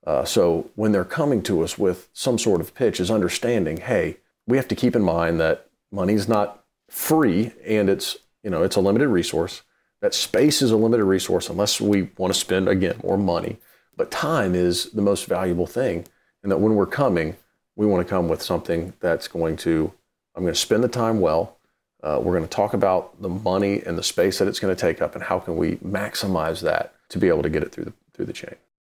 Uh, 0.06 0.24
so 0.24 0.70
when 0.76 0.92
they're 0.92 1.04
coming 1.04 1.42
to 1.42 1.62
us 1.62 1.76
with 1.76 2.08
some 2.12 2.38
sort 2.38 2.60
of 2.60 2.74
pitch, 2.74 3.00
is 3.00 3.10
understanding, 3.10 3.78
hey, 3.78 4.16
we 4.46 4.56
have 4.56 4.68
to 4.68 4.74
keep 4.74 4.94
in 4.94 5.02
mind 5.02 5.40
that 5.40 5.66
money 5.90 6.14
is 6.14 6.28
not 6.28 6.64
free 6.88 7.52
and 7.66 7.88
it's 7.88 8.18
you 8.42 8.50
know 8.50 8.62
it's 8.62 8.76
a 8.76 8.80
limited 8.80 9.08
resource. 9.08 9.62
That 10.00 10.14
space 10.14 10.62
is 10.62 10.70
a 10.70 10.76
limited 10.76 11.04
resource 11.04 11.48
unless 11.48 11.80
we 11.80 12.10
want 12.16 12.32
to 12.32 12.38
spend 12.38 12.68
again 12.68 12.96
more 13.02 13.18
money. 13.18 13.58
But 13.96 14.10
time 14.10 14.54
is 14.54 14.90
the 14.90 15.02
most 15.02 15.26
valuable 15.26 15.66
thing, 15.66 16.06
and 16.42 16.50
that 16.50 16.60
when 16.60 16.74
we're 16.74 16.86
coming, 16.86 17.36
we 17.76 17.86
want 17.86 18.06
to 18.06 18.10
come 18.10 18.28
with 18.28 18.42
something 18.42 18.92
that's 19.00 19.28
going 19.28 19.56
to 19.58 19.92
I'm 20.34 20.42
going 20.42 20.54
to 20.54 20.58
spend 20.58 20.82
the 20.82 20.88
time 20.88 21.20
well. 21.20 21.56
Uh, 22.02 22.20
we're 22.20 22.36
going 22.36 22.48
to 22.48 22.50
talk 22.54 22.74
about 22.74 23.20
the 23.22 23.28
money 23.28 23.80
and 23.86 23.96
the 23.96 24.02
space 24.02 24.38
that 24.38 24.48
it's 24.48 24.58
going 24.58 24.74
to 24.74 24.80
take 24.80 25.00
up, 25.00 25.14
and 25.14 25.22
how 25.22 25.38
can 25.38 25.56
we 25.56 25.76
maximize 25.76 26.60
that 26.62 26.94
to 27.10 27.18
be 27.18 27.28
able 27.28 27.42
to 27.42 27.50
get 27.50 27.62
it 27.62 27.70
through 27.72 27.84
the 27.84 27.92
through 28.14 28.26
the 28.26 28.32
chain. 28.32 28.54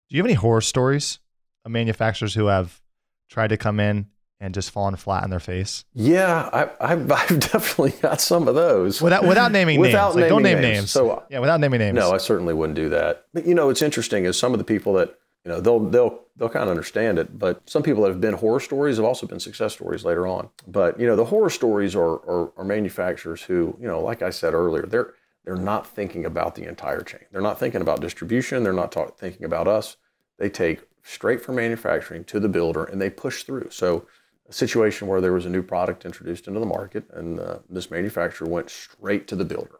Do 0.09 0.15
you 0.15 0.19
have 0.19 0.25
any 0.25 0.33
horror 0.33 0.61
stories 0.61 1.19
of 1.63 1.71
manufacturers 1.71 2.33
who 2.33 2.47
have 2.47 2.81
tried 3.29 3.47
to 3.49 3.57
come 3.57 3.79
in 3.79 4.07
and 4.39 4.53
just 4.53 4.71
fallen 4.71 4.95
flat 4.95 5.23
on 5.23 5.29
their 5.29 5.39
face? 5.39 5.85
Yeah, 5.93 6.49
I, 6.79 6.87
have 6.87 7.11
I've 7.11 7.39
definitely 7.39 7.91
got 8.01 8.21
some 8.21 8.47
of 8.47 8.55
those. 8.55 9.01
Without 9.01 9.25
without 9.25 9.51
naming 9.51 9.79
without 9.81 10.15
names, 10.15 10.15
naming 10.15 10.21
like, 10.23 10.29
don't 10.29 10.43
name 10.43 10.61
names. 10.61 10.77
names. 10.77 10.91
So 10.91 11.23
yeah, 11.29 11.39
without 11.39 11.59
naming 11.59 11.79
names. 11.79 11.95
No, 11.95 12.11
I 12.11 12.17
certainly 12.17 12.53
wouldn't 12.53 12.75
do 12.75 12.89
that. 12.89 13.25
But 13.33 13.45
you 13.45 13.55
know, 13.55 13.69
it's 13.69 13.81
interesting 13.81 14.25
is 14.25 14.37
some 14.37 14.53
of 14.53 14.59
the 14.59 14.65
people 14.65 14.93
that 14.93 15.17
you 15.45 15.51
know 15.51 15.61
they'll 15.61 15.79
they'll 15.79 16.25
they'll 16.35 16.49
kind 16.49 16.63
of 16.63 16.69
understand 16.69 17.19
it. 17.19 17.37
But 17.37 17.69
some 17.69 17.83
people 17.83 18.03
that 18.03 18.09
have 18.09 18.19
been 18.19 18.33
horror 18.33 18.59
stories 18.59 18.97
have 18.97 19.05
also 19.05 19.27
been 19.27 19.39
success 19.39 19.73
stories 19.73 20.03
later 20.03 20.27
on. 20.27 20.49
But 20.67 20.99
you 20.99 21.07
know, 21.07 21.15
the 21.15 21.25
horror 21.25 21.49
stories 21.49 21.95
are, 21.95 22.15
are, 22.29 22.51
are 22.57 22.65
manufacturers 22.65 23.43
who, 23.43 23.77
you 23.79 23.87
know, 23.87 24.01
like 24.01 24.21
I 24.21 24.31
said 24.31 24.53
earlier, 24.53 24.85
they're 24.85 25.13
they're 25.45 25.55
not 25.55 25.87
thinking 25.87 26.25
about 26.25 26.55
the 26.55 26.67
entire 26.67 27.01
chain. 27.01 27.21
They're 27.31 27.41
not 27.41 27.59
thinking 27.59 27.81
about 27.81 28.01
distribution. 28.01 28.63
They're 28.63 28.73
not 28.73 28.91
talk, 28.91 29.17
thinking 29.17 29.45
about 29.45 29.67
us. 29.67 29.97
They 30.39 30.49
take 30.49 30.81
straight 31.03 31.39
from 31.39 31.55
manufacturing 31.55 32.23
to 32.25 32.39
the 32.39 32.49
builder 32.49 32.83
and 32.83 32.99
they 32.99 33.11
push 33.11 33.43
through. 33.43 33.69
So 33.69 34.07
a 34.49 34.53
situation 34.53 35.07
where 35.07 35.21
there 35.21 35.33
was 35.33 35.45
a 35.45 35.49
new 35.49 35.61
product 35.61 36.05
introduced 36.05 36.47
into 36.47 36.59
the 36.59 36.65
market, 36.65 37.05
and 37.13 37.39
uh, 37.39 37.59
this 37.69 37.91
manufacturer 37.91 38.47
went 38.47 38.69
straight 38.69 39.27
to 39.27 39.35
the 39.35 39.45
builder 39.45 39.79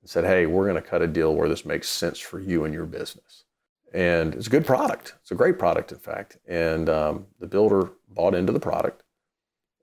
and 0.00 0.08
said, 0.08 0.24
"Hey, 0.24 0.46
we're 0.46 0.68
going 0.68 0.80
to 0.80 0.88
cut 0.88 1.02
a 1.02 1.08
deal 1.08 1.34
where 1.34 1.48
this 1.48 1.64
makes 1.64 1.88
sense 1.88 2.20
for 2.20 2.38
you 2.38 2.64
and 2.64 2.72
your 2.72 2.86
business." 2.86 3.44
And 3.92 4.34
it's 4.34 4.46
a 4.46 4.50
good 4.50 4.66
product. 4.66 5.14
It's 5.20 5.30
a 5.30 5.34
great 5.34 5.58
product, 5.58 5.90
in 5.92 5.98
fact. 5.98 6.38
And 6.46 6.88
um, 6.88 7.26
the 7.38 7.46
builder 7.46 7.90
bought 8.08 8.34
into 8.34 8.52
the 8.52 8.60
product, 8.60 9.02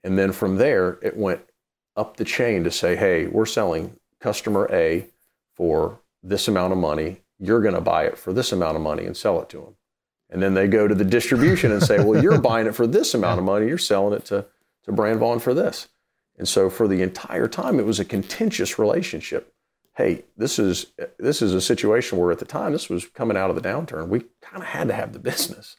and 0.03 0.17
then 0.17 0.31
from 0.31 0.57
there, 0.57 0.97
it 1.01 1.17
went 1.17 1.41
up 1.95 2.17
the 2.17 2.25
chain 2.25 2.63
to 2.63 2.71
say, 2.71 2.95
"Hey, 2.95 3.27
we're 3.27 3.45
selling 3.45 3.97
customer 4.19 4.69
A 4.71 5.07
for 5.55 5.99
this 6.23 6.47
amount 6.47 6.71
of 6.71 6.79
money. 6.79 7.21
You're 7.39 7.61
going 7.61 7.75
to 7.75 7.81
buy 7.81 8.05
it 8.05 8.17
for 8.17 8.31
this 8.31 8.51
amount 8.51 8.77
of 8.77 8.81
money 8.81 9.05
and 9.05 9.17
sell 9.17 9.41
it 9.41 9.49
to 9.49 9.57
them." 9.57 9.75
And 10.29 10.41
then 10.41 10.53
they 10.53 10.67
go 10.67 10.87
to 10.87 10.95
the 10.95 11.05
distribution 11.05 11.71
and 11.71 11.81
say, 11.81 12.03
well, 12.03 12.21
you're 12.21 12.39
buying 12.39 12.67
it 12.67 12.75
for 12.75 12.85
this 12.85 13.13
amount 13.13 13.39
of 13.39 13.45
money, 13.45 13.67
you're 13.67 13.77
selling 13.77 14.13
it 14.13 14.25
to, 14.25 14.45
to 14.83 14.91
Brand 14.91 15.19
Vaughn 15.19 15.39
for 15.39 15.53
this. 15.53 15.87
And 16.37 16.47
so 16.47 16.69
for 16.69 16.87
the 16.87 17.01
entire 17.01 17.47
time, 17.47 17.79
it 17.79 17.85
was 17.85 17.99
a 17.99 18.05
contentious 18.05 18.77
relationship. 18.77 19.53
Hey, 19.97 20.25
this 20.37 20.59
is 20.59 20.93
this 21.17 21.41
is 21.41 21.55
a 21.55 21.61
situation 21.61 22.19
where 22.19 22.31
at 22.31 22.37
the 22.37 22.45
time 22.45 22.71
this 22.71 22.87
was 22.87 23.05
coming 23.07 23.35
out 23.35 23.49
of 23.49 23.55
the 23.55 23.67
downturn. 23.67 24.09
We 24.09 24.25
kind 24.41 24.61
of 24.61 24.69
had 24.69 24.87
to 24.89 24.93
have 24.93 25.11
the 25.11 25.19
business. 25.19 25.75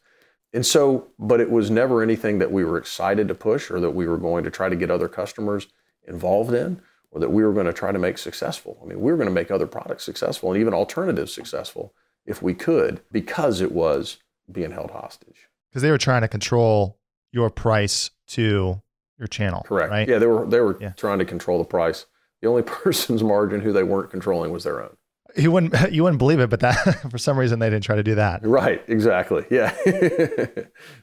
And 0.52 0.66
so, 0.66 1.06
but 1.20 1.40
it 1.40 1.50
was 1.50 1.70
never 1.70 2.02
anything 2.02 2.38
that 2.38 2.50
we 2.50 2.64
were 2.64 2.78
excited 2.78 3.28
to 3.28 3.34
push 3.34 3.70
or 3.70 3.78
that 3.80 3.90
we 3.90 4.08
were 4.08 4.16
going 4.16 4.42
to 4.44 4.50
try 4.50 4.68
to 4.68 4.74
get 4.74 4.90
other 4.90 5.06
customers 5.08 5.68
involved 6.06 6.52
in 6.52 6.80
or 7.12 7.20
that 7.20 7.30
we 7.30 7.44
were 7.44 7.52
going 7.52 7.66
to 7.66 7.72
try 7.72 7.92
to 7.92 7.98
make 7.98 8.18
successful. 8.18 8.78
I 8.82 8.86
mean, 8.86 9.00
we 9.00 9.12
were 9.12 9.16
going 9.16 9.28
to 9.28 9.34
make 9.34 9.50
other 9.52 9.66
products 9.66 10.04
successful 10.04 10.50
and 10.50 10.60
even 10.60 10.74
alternatives 10.74 11.32
successful 11.32 11.94
if 12.26 12.42
we 12.42 12.54
could 12.54 13.00
because 13.12 13.60
it 13.60 13.70
was 13.72 14.16
being 14.50 14.72
held 14.72 14.90
hostage. 14.90 15.48
Because 15.70 15.82
they 15.82 15.90
were 15.90 15.98
trying 15.98 16.22
to 16.22 16.28
control 16.28 16.98
your 17.30 17.50
price 17.50 18.10
to 18.28 18.82
your 19.18 19.28
channel. 19.28 19.62
Correct. 19.64 19.90
Right. 19.90 20.08
Yeah, 20.08 20.18
they 20.18 20.26
were 20.26 20.46
they 20.46 20.60
were 20.60 20.76
Yeah. 20.80 20.90
trying 20.96 21.18
to 21.20 21.24
control 21.24 21.58
the 21.58 21.64
price. 21.64 22.06
The 22.40 22.48
only 22.48 22.62
person's 22.66 23.22
margin 23.22 23.60
who 23.60 23.72
they 23.72 23.82
weren't 23.82 24.10
controlling 24.10 24.52
was 24.52 24.64
their 24.64 24.82
own. 24.82 24.96
You 25.36 25.52
wouldn't 25.52 25.74
you 25.92 26.02
wouldn't 26.02 26.18
believe 26.18 26.40
it, 26.40 26.50
but 26.50 26.60
that 26.60 26.74
for 27.10 27.18
some 27.18 27.38
reason 27.38 27.58
they 27.58 27.70
didn't 27.70 27.84
try 27.84 27.96
to 27.96 28.02
do 28.02 28.14
that. 28.16 28.46
Right. 28.46 28.82
Exactly. 28.88 29.44
Yeah. 29.50 29.74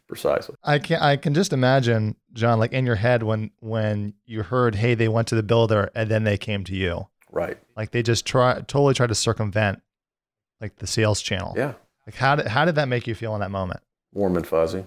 Precisely. 0.07 0.55
I 0.63 0.79
can 0.79 1.01
I 1.01 1.17
can 1.17 1.33
just 1.33 1.53
imagine, 1.53 2.15
John, 2.33 2.59
like 2.59 2.73
in 2.73 2.85
your 2.85 2.95
head 2.95 3.23
when 3.23 3.51
when 3.59 4.13
you 4.25 4.43
heard, 4.43 4.75
hey, 4.75 4.95
they 4.95 5.07
went 5.07 5.27
to 5.29 5.35
the 5.35 5.43
builder 5.43 5.91
and 5.95 6.09
then 6.09 6.23
they 6.23 6.37
came 6.37 6.63
to 6.65 6.75
you. 6.75 7.07
Right. 7.31 7.57
Like 7.75 7.91
they 7.91 8.01
just 8.01 8.25
try 8.25 8.55
totally 8.55 8.93
tried 8.93 9.07
to 9.07 9.15
circumvent 9.15 9.81
like 10.59 10.77
the 10.77 10.87
sales 10.87 11.21
channel. 11.21 11.53
Yeah. 11.55 11.73
Like 12.05 12.15
how 12.15 12.35
did 12.35 12.47
how 12.47 12.65
did 12.65 12.75
that 12.75 12.87
make 12.87 13.07
you 13.07 13.15
feel 13.15 13.35
in 13.35 13.41
that 13.41 13.51
moment? 13.51 13.81
Warm 14.13 14.37
and 14.37 14.47
fuzzy. 14.47 14.85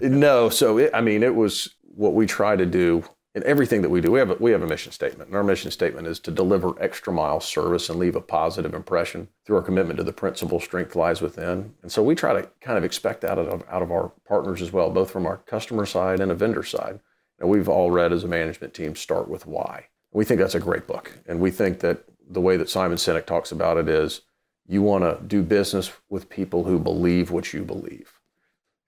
No. 0.00 0.48
So 0.48 0.78
it, 0.78 0.90
I 0.94 1.00
mean, 1.00 1.22
it 1.22 1.34
was 1.34 1.74
what 1.82 2.14
we 2.14 2.26
try 2.26 2.56
to 2.56 2.66
do 2.66 3.04
in 3.34 3.44
everything 3.44 3.82
that 3.82 3.90
we 3.90 4.00
do. 4.00 4.10
We 4.10 4.18
have 4.18 4.30
a, 4.30 4.34
we 4.34 4.52
have 4.52 4.62
a 4.62 4.66
mission 4.66 4.92
statement, 4.92 5.28
and 5.28 5.36
our 5.36 5.44
mission 5.44 5.70
statement 5.70 6.06
is 6.06 6.18
to 6.20 6.30
deliver 6.30 6.80
extra 6.82 7.12
mile 7.12 7.40
service 7.40 7.88
and 7.88 7.98
leave 7.98 8.16
a 8.16 8.20
positive 8.20 8.74
impression 8.74 9.28
through 9.44 9.56
our 9.56 9.62
commitment 9.62 9.98
to 9.98 10.04
the 10.04 10.12
principle 10.12 10.60
"strength 10.60 10.96
lies 10.96 11.20
within." 11.20 11.74
And 11.82 11.92
so 11.92 12.02
we 12.02 12.14
try 12.14 12.40
to 12.40 12.48
kind 12.60 12.78
of 12.78 12.84
expect 12.84 13.20
that 13.22 13.38
out 13.38 13.48
of 13.48 13.64
out 13.70 13.82
of 13.82 13.90
our 13.90 14.12
partners 14.26 14.62
as 14.62 14.72
well, 14.72 14.90
both 14.90 15.10
from 15.10 15.26
our 15.26 15.38
customer 15.38 15.86
side 15.86 16.20
and 16.20 16.30
a 16.30 16.34
vendor 16.34 16.62
side. 16.62 17.00
And 17.38 17.48
we've 17.48 17.68
all 17.68 17.90
read 17.90 18.12
as 18.12 18.24
a 18.24 18.28
management 18.28 18.74
team, 18.74 18.96
"Start 18.96 19.28
with 19.28 19.46
Why." 19.46 19.86
We 20.12 20.24
think 20.24 20.40
that's 20.40 20.54
a 20.54 20.60
great 20.60 20.86
book, 20.86 21.18
and 21.26 21.40
we 21.40 21.50
think 21.50 21.80
that 21.80 22.04
the 22.28 22.40
way 22.40 22.56
that 22.56 22.70
Simon 22.70 22.98
Sinek 22.98 23.26
talks 23.26 23.52
about 23.52 23.76
it 23.76 23.88
is 23.88 24.22
you 24.66 24.82
want 24.82 25.04
to 25.04 25.24
do 25.26 25.42
business 25.42 25.92
with 26.10 26.28
people 26.28 26.64
who 26.64 26.78
believe 26.78 27.30
what 27.30 27.54
you 27.54 27.62
believe 27.64 28.18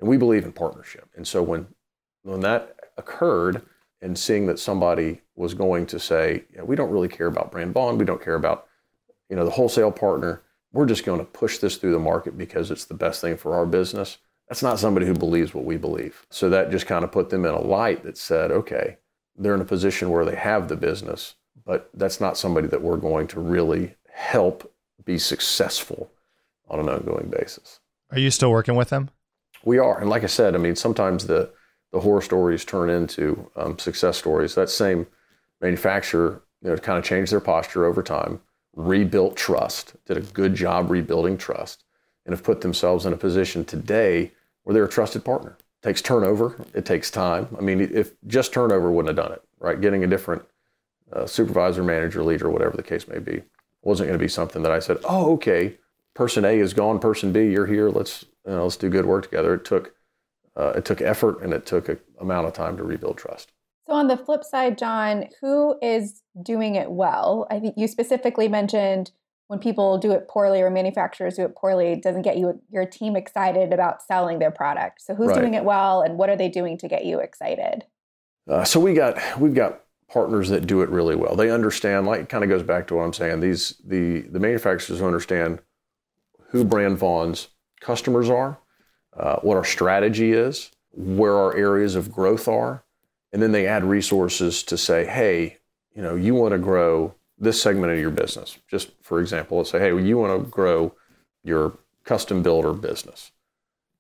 and 0.01 0.09
we 0.09 0.17
believe 0.17 0.45
in 0.45 0.53
partnership. 0.53 1.09
And 1.15 1.27
so 1.27 1.43
when 1.43 1.69
when 2.23 2.41
that 2.41 2.77
occurred, 2.99 3.63
and 4.03 4.19
seeing 4.19 4.47
that 4.47 4.59
somebody 4.59 5.21
was 5.37 5.55
going 5.55 5.87
to 5.87 5.99
say, 5.99 6.45
yeah, 6.55 6.63
we 6.63 6.77
don't 6.77 6.91
really 6.91 7.09
care 7.09 7.27
about 7.27 7.51
Brand 7.51 7.75
Vaughn, 7.75 7.99
we 7.99 8.05
don't 8.05 8.23
care 8.23 8.35
about 8.35 8.67
you 9.29 9.37
know 9.37 9.45
the 9.45 9.51
wholesale 9.51 9.93
partner, 9.93 10.43
we're 10.73 10.87
just 10.87 11.05
going 11.05 11.19
to 11.19 11.25
push 11.25 11.59
this 11.59 11.77
through 11.77 11.93
the 11.93 11.99
market 11.99 12.37
because 12.37 12.71
it's 12.71 12.85
the 12.85 12.95
best 12.95 13.21
thing 13.21 13.37
for 13.37 13.55
our 13.55 13.67
business. 13.67 14.19
That's 14.49 14.63
not 14.63 14.81
somebody 14.81 15.07
who 15.07 15.15
believes 15.15 15.55
what 15.55 15.65
we 15.65 15.77
believe. 15.77 16.27
So 16.31 16.51
that 16.51 16.71
just 16.71 16.87
kind 16.87 17.05
of 17.05 17.13
put 17.13 17.31
them 17.31 17.45
in 17.45 17.55
a 17.55 17.61
light 17.61 18.03
that 18.03 18.19
said, 18.19 18.51
okay, 18.51 18.99
they're 19.37 19.55
in 19.55 19.61
a 19.61 19.65
position 19.65 20.11
where 20.11 20.25
they 20.25 20.35
have 20.35 20.69
the 20.69 20.77
business, 20.77 21.37
but 21.65 21.89
that's 21.95 22.21
not 22.21 22.37
somebody 22.37 22.67
that 22.69 22.83
we're 22.83 22.97
going 22.97 23.29
to 23.29 23.41
really 23.41 23.95
help 24.13 24.73
be 25.05 25.19
successful 25.19 26.11
on 26.69 26.81
an 26.81 26.89
ongoing 26.89 27.31
basis. 27.31 27.81
Are 28.11 28.19
you 28.19 28.31
still 28.31 28.51
working 28.51 28.75
with 28.75 28.91
them? 28.91 29.11
We 29.65 29.79
are, 29.79 30.01
and 30.01 30.11
like 30.11 30.25
I 30.25 30.27
said, 30.27 30.55
I 30.55 30.59
mean, 30.59 30.77
sometimes 30.77 31.27
the 31.27 31.51
the 31.93 32.01
horror 32.01 32.23
stories 32.23 32.65
turn 32.65 32.91
into 32.91 33.51
um, 33.57 33.79
success 33.79 34.17
stories. 34.17 34.55
That 34.55 34.71
same 34.71 35.07
manufacturer, 35.61 36.43
you 36.63 36.71
know, 36.71 36.77
kind 36.77 36.99
of 36.99 37.05
changed 37.05 37.33
their 37.33 37.41
posture 37.41 37.85
over 37.85 38.03
time, 38.03 38.41
rebuilt 38.75 39.37
trust, 39.37 39.95
did 40.07 40.17
a 40.17 40.21
good 40.21 40.55
job 40.55 40.91
rebuilding 40.91 41.37
trust, 41.37 41.85
and 42.25 42.33
have 42.33 42.45
put 42.45 42.61
themselves 42.61 43.07
in 43.07 43.13
a 43.13 43.17
position 43.17 43.65
today 43.65 44.33
where 44.63 44.75
they're 44.75 44.85
a 44.85 44.89
trusted 44.89 45.25
partner. 45.25 45.57
It 45.83 45.87
takes 45.87 46.03
turnover. 46.03 46.65
It 46.75 46.85
takes 46.85 47.11
time. 47.11 47.49
I 47.59 47.63
mean, 47.63 47.81
if 47.81 48.13
just 48.27 48.53
turnover 48.53 48.91
wouldn't 48.91 49.17
have 49.17 49.25
done 49.25 49.35
it, 49.35 49.43
right? 49.59 49.81
Getting 49.81 50.05
a 50.05 50.07
different 50.07 50.43
uh, 51.13 51.27
supervisor, 51.27 51.83
manager, 51.83 52.23
leader, 52.23 52.51
whatever 52.51 52.77
the 52.77 52.83
case 52.83 53.09
may 53.09 53.19
be, 53.19 53.43
wasn't 53.83 54.09
going 54.09 54.19
to 54.19 54.23
be 54.23 54.29
something 54.29 54.63
that 54.63 54.73
I 54.73 54.79
said, 54.79 54.99
"Oh, 55.05 55.33
okay, 55.35 55.79
person 56.15 56.45
A 56.45 56.59
is 56.59 56.75
gone, 56.75 56.99
person 56.99 57.33
B, 57.33 57.51
you're 57.51 57.67
here. 57.67 57.89
Let's 57.89 58.27
you 58.47 58.53
know, 58.53 58.65
let's 58.65 58.77
do 58.77 58.91
good 58.91 59.07
work 59.07 59.25
together." 59.25 59.55
It 59.55 59.65
took 59.65 59.95
uh, 60.57 60.73
it 60.77 60.85
took 60.85 61.01
effort 61.01 61.43
and 61.43 61.53
it 61.53 61.67
took 61.67 61.89
a 61.89 61.99
amount 62.21 62.47
of 62.47 62.53
time 62.53 62.77
to 62.77 62.83
rebuild 62.83 63.19
trust. 63.19 63.53
So 63.87 63.95
on 63.95 64.09
the 64.09 64.17
flip 64.17 64.45
side, 64.45 64.79
John, 64.79 65.27
who 65.41 65.77
is 65.83 66.23
doing 66.43 66.75
it 66.75 66.91
well? 66.91 67.47
I 67.51 67.59
think 67.59 67.75
you 67.77 67.89
specifically 67.89 68.47
mentioned 68.49 69.11
when 69.49 69.59
people 69.59 69.99
do 69.99 70.13
it 70.13 70.29
poorly 70.29 70.61
or 70.63 70.71
manufacturers 70.71 71.35
do 71.35 71.45
it 71.45 71.57
poorly, 71.57 71.89
it 71.89 72.03
doesn't 72.03 72.23
get 72.23 72.37
you 72.39 72.61
your 72.71 72.87
team 72.87 73.17
excited 73.17 73.73
about 73.73 74.01
selling 74.03 74.39
their 74.39 74.53
product. 74.53 75.03
So 75.03 75.15
who's 75.15 75.29
Right. 75.29 75.41
doing 75.41 75.55
it 75.55 75.65
well 75.65 76.03
and 76.03 76.19
what 76.19 76.29
are 76.31 76.37
they 76.37 76.49
doing 76.49 76.79
to 76.79 76.89
get 76.89 77.05
you 77.05 77.19
excited? 77.19 77.85
Uh, 78.49 78.65
so 78.65 78.79
we 78.79 78.95
got 78.95 79.19
we've 79.41 79.55
got 79.55 79.81
partners 80.09 80.49
that 80.51 80.67
do 80.67 80.83
it 80.83 80.89
really 80.89 81.15
well. 81.17 81.37
They 81.37 81.51
understand, 81.51 82.07
like, 82.07 82.21
it 82.21 82.29
kind 82.29 82.43
of 82.45 82.51
goes 82.51 82.63
back 82.65 82.87
to 82.89 82.97
what 82.97 83.03
I'm 83.03 83.13
saying. 83.13 83.41
These 83.41 83.81
the 83.85 84.21
the 84.23 84.41
manufacturers 84.41 85.03
understand 85.03 85.61
who 86.51 86.65
Brand 86.65 86.99
Vaughn's 86.99 87.49
customers 87.81 88.29
are, 88.31 88.59
uh, 89.17 89.37
what 89.41 89.57
our 89.57 89.65
strategy 89.65 90.33
is, 90.33 90.71
where 90.93 91.37
our 91.37 91.57
areas 91.57 91.95
of 91.95 92.13
growth 92.13 92.49
are, 92.49 92.83
and 93.33 93.41
then 93.43 93.53
they 93.53 93.67
add 93.67 93.85
resources 93.85 94.63
to 94.65 94.77
say, 94.77 95.07
hey, 95.07 95.59
you 95.95 96.03
know, 96.03 96.15
you 96.15 96.35
want 96.35 96.53
to 96.53 96.59
grow 96.59 97.15
this 97.39 97.61
segment 97.61 97.93
of 97.93 97.99
your 97.99 98.11
business. 98.11 98.59
Just 98.69 98.91
for 99.03 99.21
example, 99.21 99.59
let's 99.59 99.71
say, 99.71 99.79
hey, 99.79 99.93
well, 99.93 100.05
you 100.05 100.19
want 100.19 100.45
to 100.45 100.51
grow 100.51 100.95
your 101.43 101.79
custom 102.05 102.43
builder 102.43 102.73
business. 102.73 103.33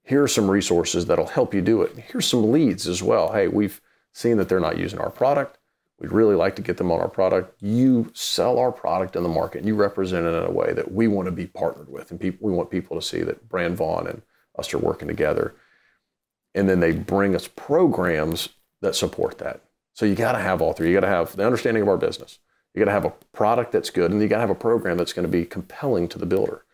Here 0.04 0.22
are 0.22 0.28
some 0.28 0.50
resources 0.50 1.06
that'll 1.06 1.26
help 1.26 1.54
you 1.54 1.60
do 1.60 1.82
it. 1.82 1.96
Here's 1.96 2.26
some 2.26 2.50
leads 2.50 2.86
as 2.86 3.02
well. 3.02 3.32
Hey, 3.32 3.48
we've 3.48 3.80
seen 4.12 4.36
that 4.38 4.48
they're 4.48 4.60
not 4.60 4.78
using 4.78 4.98
our 4.98 5.10
product. 5.10 5.58
We'd 6.00 6.12
really 6.12 6.34
like 6.34 6.56
to 6.56 6.62
get 6.62 6.78
them 6.78 6.90
on 6.90 7.00
our 7.00 7.08
product. 7.08 7.62
You 7.62 8.10
sell 8.14 8.58
our 8.58 8.72
product 8.72 9.16
in 9.16 9.22
the 9.22 9.28
market 9.28 9.58
and 9.58 9.68
you 9.68 9.74
represent 9.74 10.26
it 10.26 10.30
in 10.30 10.44
a 10.44 10.50
way 10.50 10.72
that 10.72 10.90
we 10.90 11.08
want 11.08 11.26
to 11.26 11.32
be 11.32 11.46
partnered 11.46 11.90
with. 11.90 12.10
And 12.10 12.18
people, 12.18 12.48
we 12.48 12.54
want 12.54 12.70
people 12.70 12.98
to 12.98 13.06
see 13.06 13.22
that 13.22 13.48
Brand 13.48 13.76
Vaughn 13.76 14.06
and 14.06 14.22
us 14.58 14.72
are 14.74 14.78
working 14.78 15.08
together. 15.08 15.54
And 16.54 16.68
then 16.68 16.80
they 16.80 16.92
bring 16.92 17.34
us 17.34 17.48
programs 17.48 18.48
that 18.80 18.96
support 18.96 19.38
that. 19.38 19.62
So 19.94 20.06
you 20.06 20.14
got 20.14 20.32
to 20.32 20.38
have 20.38 20.62
all 20.62 20.72
three. 20.72 20.88
You 20.88 20.94
got 20.94 21.00
to 21.00 21.06
have 21.06 21.36
the 21.36 21.44
understanding 21.44 21.82
of 21.82 21.88
our 21.88 21.96
business. 21.96 22.38
You 22.74 22.78
got 22.78 22.86
to 22.86 22.92
have 22.92 23.04
a 23.04 23.12
product 23.32 23.72
that's 23.72 23.90
good, 23.90 24.10
and 24.10 24.22
you 24.22 24.28
got 24.28 24.36
to 24.36 24.42
have 24.42 24.50
a 24.50 24.54
program 24.54 24.96
that's 24.96 25.12
going 25.12 25.26
to 25.26 25.30
be 25.30 25.44
compelling 25.44 26.08
to 26.08 26.18
the 26.18 26.26
builder. 26.26 26.64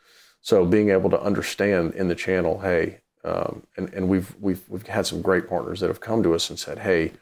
So 0.42 0.64
being 0.64 0.90
able 0.90 1.10
to 1.10 1.20
understand 1.20 1.94
in 1.94 2.08
the 2.08 2.14
channel, 2.14 2.60
hey, 2.60 3.00
um, 3.24 3.66
and, 3.76 3.92
and 3.92 4.08
we've 4.08 4.34
we've 4.40 4.62
we've 4.68 4.86
had 4.86 5.06
some 5.06 5.22
great 5.22 5.48
partners 5.48 5.80
that 5.80 5.88
have 5.88 6.00
come 6.00 6.22
to 6.22 6.34
us 6.34 6.50
and 6.50 6.58
said, 6.58 6.78
hey, 6.78 7.12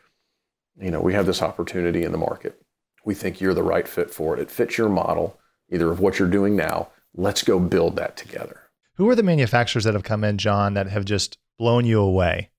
you 0.78 0.90
know, 0.90 1.00
we 1.00 1.14
have 1.14 1.26
this 1.26 1.40
opportunity 1.40 2.02
in 2.02 2.12
the 2.12 2.18
market. 2.18 2.60
We 3.04 3.14
think 3.14 3.40
you're 3.40 3.54
the 3.54 3.62
right 3.62 3.86
fit 3.86 4.10
for 4.10 4.34
it. 4.34 4.40
It 4.40 4.50
fits 4.50 4.76
your 4.76 4.88
model, 4.88 5.38
either 5.70 5.90
of 5.90 6.00
what 6.00 6.18
you're 6.18 6.28
doing 6.28 6.56
now. 6.56 6.88
Let's 7.14 7.42
go 7.42 7.58
build 7.58 7.96
that 7.96 8.16
together. 8.16 8.63
Who 8.96 9.08
are 9.08 9.16
the 9.16 9.22
manufacturers 9.22 9.84
that 9.84 9.94
have 9.94 10.04
come 10.04 10.22
in, 10.24 10.38
John, 10.38 10.74
that 10.74 10.88
have 10.88 11.04
just 11.04 11.38
blown 11.58 11.84
you 11.84 12.00
away? 12.00 12.50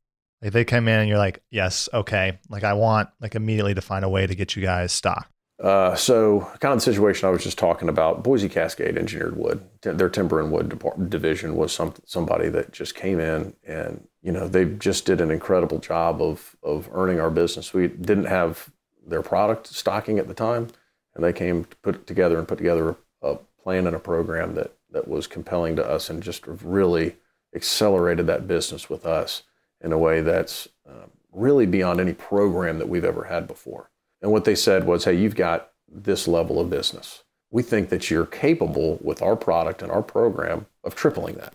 Like 0.42 0.52
they 0.52 0.66
come 0.66 0.88
in 0.88 1.00
and 1.00 1.10
you're 1.10 1.18
like, 1.18 1.42
yes, 1.50 1.88
okay. 1.94 2.40
Like 2.50 2.64
I 2.64 2.74
want 2.74 3.10
like 3.22 3.36
immediately 3.36 3.74
to 3.74 3.82
find 3.82 4.04
a 4.04 4.10
way 4.10 4.28
to 4.28 4.36
get 4.36 4.56
you 4.56 4.62
guys 4.62 4.92
stock. 4.92 5.30
Uh, 5.58 5.96
so, 5.96 6.42
kind 6.60 6.74
of 6.74 6.80
the 6.80 6.82
situation 6.82 7.30
I 7.30 7.32
was 7.32 7.42
just 7.44 7.58
talking 7.58 7.88
about, 7.88 8.24
Boise 8.24 8.50
Cascade 8.50 8.98
Engineered 8.98 9.38
Wood, 9.38 9.66
their 9.82 10.10
timber 10.10 10.42
and 10.42 10.52
wood 10.52 10.68
depart- 10.68 11.10
division 11.10 11.56
was 11.56 11.72
some 11.72 11.94
somebody 12.06 12.50
that 12.50 12.74
just 12.74 12.94
came 12.94 13.22
in 13.22 13.56
and 13.64 14.06
you 14.22 14.34
know 14.34 14.50
they 14.50 14.66
just 14.66 15.06
did 15.06 15.22
an 15.22 15.32
incredible 15.32 15.80
job 15.80 16.22
of 16.22 16.58
of 16.62 16.90
earning 16.92 17.22
our 17.22 17.32
business. 17.32 17.74
We 17.74 17.88
didn't 17.88 18.26
have 18.26 18.70
their 19.08 19.22
product 19.22 19.68
stocking 19.68 20.20
at 20.20 20.28
the 20.28 20.34
time, 20.34 20.68
and 21.16 21.24
they 21.24 21.32
came 21.32 21.64
to 21.64 21.76
put 21.78 22.06
together 22.06 22.38
and 22.38 22.46
put 22.46 22.58
together 22.58 22.98
a 23.22 23.38
plan 23.64 23.88
and 23.88 23.96
a 23.96 24.00
program 24.00 24.56
that 24.56 24.75
that 24.96 25.10
was 25.10 25.28
compelling 25.28 25.76
to 25.76 25.86
us 25.86 26.10
and 26.10 26.24
just 26.24 26.48
really 26.48 27.18
accelerated 27.54 28.26
that 28.28 28.48
business 28.48 28.90
with 28.90 29.06
us 29.06 29.44
in 29.82 29.92
a 29.92 29.98
way 29.98 30.22
that's 30.22 30.70
uh, 30.90 31.08
really 31.34 31.66
beyond 31.66 32.00
any 32.00 32.14
program 32.14 32.80
that 32.80 32.88
we've 32.88 33.04
ever 33.04 33.26
had 33.26 33.46
before. 33.46 33.92
And 34.22 34.32
what 34.32 34.46
they 34.46 34.56
said 34.56 34.86
was, 34.86 35.04
hey, 35.04 35.14
you've 35.14 35.36
got 35.36 35.72
this 35.92 36.30
level 36.30 36.62
of 36.62 36.70
business. 36.70 37.24
We 37.52 37.62
think 37.62 37.90
that 37.90 38.10
you're 38.10 38.26
capable 38.26 38.98
with 39.02 39.22
our 39.22 39.36
product 39.36 39.82
and 39.82 39.92
our 39.92 40.02
program 40.02 40.66
of 40.86 40.96
tripling 40.96 41.36
that. 41.36 41.54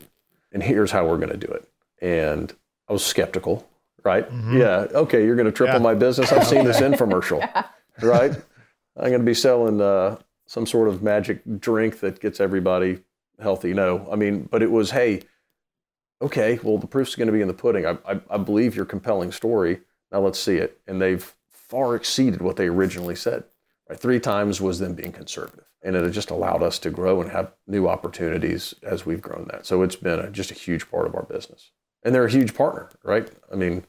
And 0.53 0.63
here's 0.63 0.91
how 0.91 1.07
we're 1.07 1.17
going 1.17 1.31
to 1.31 1.47
do 1.47 1.51
it. 1.51 1.67
And 2.03 2.55
I 2.91 2.93
was 2.93 3.05
skeptical, 3.05 3.67
right? 4.05 4.31
Mm-hmm. 4.31 4.59
Yeah, 4.59 4.87
okay, 4.93 5.25
you're 5.25 5.37
going 5.37 5.47
to 5.47 5.53
triple 5.53 5.77
yeah. 5.77 5.83
my 5.83 5.95
business. 5.95 6.31
I've 6.31 6.47
seen 6.47 6.67
this 6.67 6.81
infomercial, 6.81 7.41
yeah. 7.41 7.65
right? 8.03 8.33
I'm 8.99 9.09
going 9.09 9.21
to 9.21 9.25
be 9.25 9.33
selling 9.33 9.81
uh, 9.81 10.19
some 10.47 10.67
sort 10.67 10.89
of 10.89 11.03
magic 11.03 11.41
drink 11.59 12.01
that 12.01 12.21
gets 12.21 12.39
everybody 12.39 13.01
healthy. 13.41 13.73
No, 13.73 14.09
I 14.11 14.17
mean, 14.17 14.49
but 14.51 14.63
it 14.63 14.71
was, 14.71 14.91
hey, 14.91 15.23
okay, 16.23 16.59
well, 16.63 16.79
the 16.79 16.87
proof's 16.87 17.15
going 17.15 17.27
to 17.27 17.33
be 17.33 17.41
in 17.41 17.49
the 17.49 17.55
pudding. 17.55 17.87
I, 17.87 17.99
I, 18.07 18.21
I 18.31 18.37
believe 18.39 18.77
your 18.77 18.85
compelling 18.85 19.33
story. 19.33 19.81
Now 20.13 20.21
let's 20.21 20.39
see 20.39 20.57
it. 20.57 20.81
And 20.87 21.01
they've 21.01 21.35
far 21.51 21.95
exceeded 21.95 22.43
what 22.43 22.57
they 22.57 22.67
originally 22.67 23.17
said. 23.17 23.45
Right? 23.89 23.99
Three 23.99 24.21
times 24.21 24.61
was 24.61 24.79
them 24.79 24.95
being 24.95 25.13
conservative. 25.13 25.67
And 25.83 25.97
it 25.97 26.11
just 26.11 26.31
allowed 26.31 26.63
us 26.63 26.79
to 26.81 26.91
grow 26.91 27.23
and 27.23 27.31
have 27.31 27.53
new 27.67 27.89
opportunities 27.89 28.75
as 28.83 29.07
we've 29.07 29.23
grown 29.23 29.49
that. 29.51 29.65
So 29.67 29.83
it's 29.83 29.97
been 29.97 30.19
a, 30.19 30.31
just 30.31 30.51
a 30.51 30.55
huge 30.55 30.91
part 30.91 31.07
of 31.07 31.15
our 31.15 31.23
business. 31.23 31.71
And 32.03 32.15
they're 32.15 32.27
a 32.27 32.31
huge 32.31 32.55
partner, 32.55 32.91
right? 33.03 33.31
I 33.51 33.57
mean, 33.57 33.85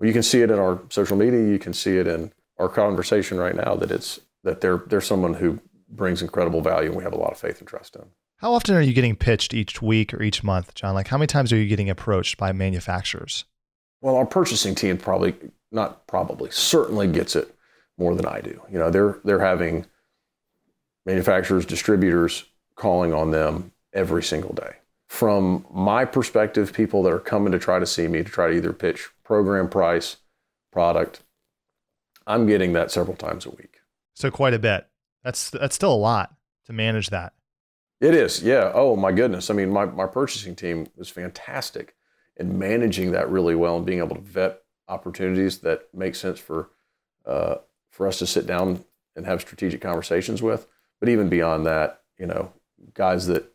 you 0.00 0.12
can 0.12 0.22
see 0.22 0.42
it 0.42 0.50
in 0.50 0.58
our 0.58 0.80
social 0.90 1.16
media. 1.16 1.40
You 1.40 1.58
can 1.58 1.72
see 1.72 1.98
it 1.98 2.06
in 2.06 2.32
our 2.58 2.68
conversation 2.68 3.38
right 3.38 3.54
now 3.54 3.74
that 3.76 3.90
it's 3.90 4.20
that 4.44 4.60
they're 4.60 4.82
they're 4.86 5.00
someone 5.00 5.34
who 5.34 5.58
brings 5.88 6.22
incredible 6.22 6.60
value, 6.60 6.88
and 6.88 6.96
we 6.96 7.02
have 7.02 7.12
a 7.12 7.18
lot 7.18 7.32
of 7.32 7.38
faith 7.38 7.58
and 7.58 7.68
trust 7.68 7.96
in. 7.96 8.04
How 8.38 8.52
often 8.52 8.76
are 8.76 8.80
you 8.80 8.92
getting 8.92 9.16
pitched 9.16 9.52
each 9.52 9.82
week 9.82 10.14
or 10.14 10.22
each 10.22 10.44
month, 10.44 10.74
John? 10.74 10.94
Like, 10.94 11.08
how 11.08 11.18
many 11.18 11.26
times 11.26 11.52
are 11.52 11.56
you 11.56 11.66
getting 11.66 11.90
approached 11.90 12.36
by 12.38 12.52
manufacturers? 12.52 13.44
Well, 14.00 14.14
our 14.14 14.26
purchasing 14.26 14.76
team 14.76 14.96
probably 14.96 15.34
not 15.72 16.06
probably 16.06 16.50
certainly 16.52 17.08
gets 17.08 17.34
it 17.34 17.52
more 17.98 18.14
than 18.14 18.26
I 18.26 18.40
do. 18.40 18.60
You 18.70 18.78
know, 18.78 18.90
they're 18.90 19.18
they're 19.24 19.40
having 19.40 19.86
manufacturers, 21.04 21.66
distributors 21.66 22.44
calling 22.76 23.12
on 23.12 23.32
them 23.32 23.72
every 23.92 24.22
single 24.22 24.54
day. 24.54 24.76
From 25.08 25.66
my 25.72 26.04
perspective, 26.04 26.72
people 26.72 27.02
that 27.02 27.12
are 27.12 27.18
coming 27.18 27.50
to 27.50 27.58
try 27.58 27.80
to 27.80 27.86
see 27.86 28.06
me 28.06 28.22
to 28.22 28.30
try 28.30 28.48
to 28.48 28.54
either 28.54 28.72
pitch 28.72 29.08
program 29.24 29.68
price, 29.68 30.18
product, 30.70 31.22
I'm 32.24 32.46
getting 32.46 32.72
that 32.74 32.92
several 32.92 33.16
times 33.16 33.46
a 33.46 33.50
week. 33.50 33.80
So 34.14 34.30
quite 34.30 34.54
a 34.54 34.60
bit. 34.60 34.86
That's 35.24 35.50
that's 35.50 35.74
still 35.74 35.92
a 35.92 35.96
lot 35.96 36.36
to 36.66 36.72
manage 36.72 37.10
that. 37.10 37.32
It 38.00 38.14
is, 38.14 38.42
yeah. 38.42 38.70
Oh 38.74 38.94
my 38.96 39.12
goodness. 39.12 39.50
I 39.50 39.54
mean, 39.54 39.70
my, 39.70 39.84
my 39.84 40.06
purchasing 40.06 40.54
team 40.54 40.86
was 40.96 41.08
fantastic 41.08 41.94
in 42.36 42.58
managing 42.58 43.10
that 43.12 43.28
really 43.28 43.56
well 43.56 43.76
and 43.76 43.84
being 43.86 43.98
able 43.98 44.14
to 44.14 44.22
vet 44.22 44.62
opportunities 44.88 45.58
that 45.58 45.88
make 45.92 46.14
sense 46.14 46.38
for 46.38 46.70
uh, 47.26 47.56
for 47.90 48.06
us 48.06 48.18
to 48.20 48.26
sit 48.26 48.46
down 48.46 48.84
and 49.16 49.26
have 49.26 49.40
strategic 49.40 49.80
conversations 49.80 50.40
with. 50.40 50.66
But 51.00 51.08
even 51.08 51.28
beyond 51.28 51.66
that, 51.66 52.02
you 52.16 52.26
know, 52.26 52.52
guys 52.94 53.26
that 53.26 53.52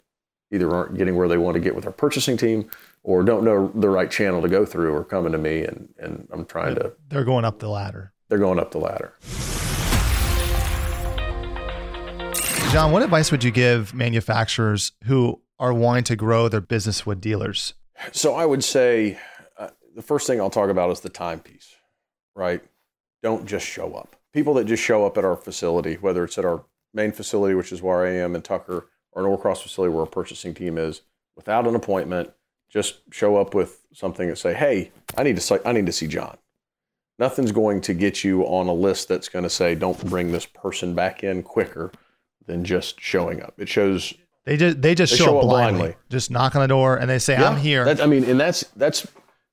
either 0.51 0.69
aren't 0.69 0.97
getting 0.97 1.15
where 1.15 1.27
they 1.27 1.37
want 1.37 1.55
to 1.55 1.61
get 1.61 1.75
with 1.75 1.85
our 1.85 1.91
purchasing 1.91 2.37
team 2.37 2.69
or 3.01 3.23
don't 3.23 3.43
know 3.43 3.71
the 3.73 3.89
right 3.89 4.11
channel 4.11 4.41
to 4.41 4.49
go 4.49 4.65
through 4.65 4.93
are 4.93 5.03
coming 5.03 5.31
to 5.31 5.37
me 5.37 5.63
and, 5.63 5.93
and 5.97 6.27
I'm 6.31 6.45
trying 6.45 6.75
to 6.75 6.93
They're 7.09 7.23
going 7.23 7.45
up 7.45 7.59
the 7.59 7.69
ladder. 7.69 8.13
They're 8.29 8.37
going 8.37 8.59
up 8.59 8.71
the 8.71 8.79
ladder. 8.79 9.13
John, 12.73 12.91
what 12.91 13.03
advice 13.03 13.31
would 13.31 13.43
you 13.43 13.51
give 13.51 13.93
manufacturers 13.93 14.93
who 15.03 15.39
are 15.59 15.71
wanting 15.71 16.05
to 16.05 16.15
grow 16.15 16.49
their 16.49 16.59
business 16.59 17.05
with 17.05 17.21
dealers? 17.21 17.75
So 18.11 18.33
I 18.33 18.47
would 18.47 18.63
say 18.63 19.19
uh, 19.59 19.69
the 19.95 20.01
first 20.01 20.25
thing 20.25 20.41
I'll 20.41 20.49
talk 20.49 20.71
about 20.71 20.89
is 20.89 20.99
the 21.01 21.09
timepiece, 21.09 21.75
right? 22.35 22.63
Don't 23.21 23.45
just 23.45 23.63
show 23.63 23.93
up. 23.93 24.15
People 24.33 24.55
that 24.55 24.65
just 24.65 24.81
show 24.81 25.05
up 25.05 25.19
at 25.19 25.23
our 25.23 25.35
facility, 25.35 25.97
whether 26.01 26.23
it's 26.23 26.39
at 26.39 26.45
our 26.45 26.65
main 26.95 27.11
facility, 27.11 27.53
which 27.53 27.71
is 27.71 27.83
where 27.83 28.07
I 28.07 28.13
am 28.13 28.33
in 28.33 28.41
Tucker, 28.41 28.87
or 29.11 29.23
an 29.23 29.29
Norcross 29.29 29.61
facility 29.61 29.93
where 29.93 30.01
our 30.01 30.07
purchasing 30.07 30.55
team 30.55 30.79
is, 30.79 31.01
without 31.35 31.67
an 31.67 31.75
appointment, 31.75 32.31
just 32.71 33.01
show 33.11 33.37
up 33.37 33.53
with 33.53 33.85
something 33.93 34.29
and 34.29 34.37
say, 34.37 34.55
"Hey, 34.55 34.91
I 35.15 35.21
need 35.21 35.37
to 35.37 35.61
I 35.63 35.73
need 35.73 35.85
to 35.85 35.91
see 35.91 36.07
John." 36.07 36.39
Nothing's 37.19 37.51
going 37.51 37.81
to 37.81 37.93
get 37.93 38.23
you 38.23 38.41
on 38.45 38.67
a 38.67 38.73
list 38.73 39.09
that's 39.09 39.29
going 39.29 39.43
to 39.43 39.49
say, 39.49 39.75
"Don't 39.75 40.03
bring 40.09 40.31
this 40.31 40.47
person 40.47 40.95
back 40.95 41.23
in 41.23 41.43
quicker." 41.43 41.91
Than 42.45 42.63
just 42.63 42.99
showing 42.99 43.41
up. 43.41 43.55
It 43.57 43.69
shows 43.69 44.13
they 44.45 44.57
just 44.57 44.81
they 44.81 44.95
just 44.95 45.13
they 45.13 45.17
show, 45.17 45.25
show, 45.25 45.37
up 45.37 45.43
blindly. 45.43 45.79
blindly. 45.79 45.97
just 46.09 46.29
knock 46.29 46.55
on 46.55 46.61
the 46.61 46.67
door 46.67 46.97
and 46.97 47.09
they 47.09 47.19
say, 47.19 47.33
yeah, 47.33 47.49
"I'm 47.49 47.57
here." 47.57 47.87
I 47.87 48.05
mean, 48.05 48.23
and 48.25 48.39
that's 48.39 48.63
that's 48.75 49.07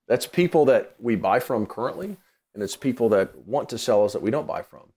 that's 0.09 0.26
people 0.26 0.64
that 0.66 0.94
we 0.98 1.14
buy 1.14 1.38
from 1.38 1.66
currently, 1.66 2.16
and 2.55 2.62
it's 2.62 2.76
people 2.76 3.09
that 3.11 3.37
want 3.46 3.68
to 3.68 3.79
sell 3.79 4.05
us 4.05 4.12
that 4.12 4.22
we 4.22 4.31
don't 4.31 4.46
buy 4.46 4.62
from. 4.62 4.92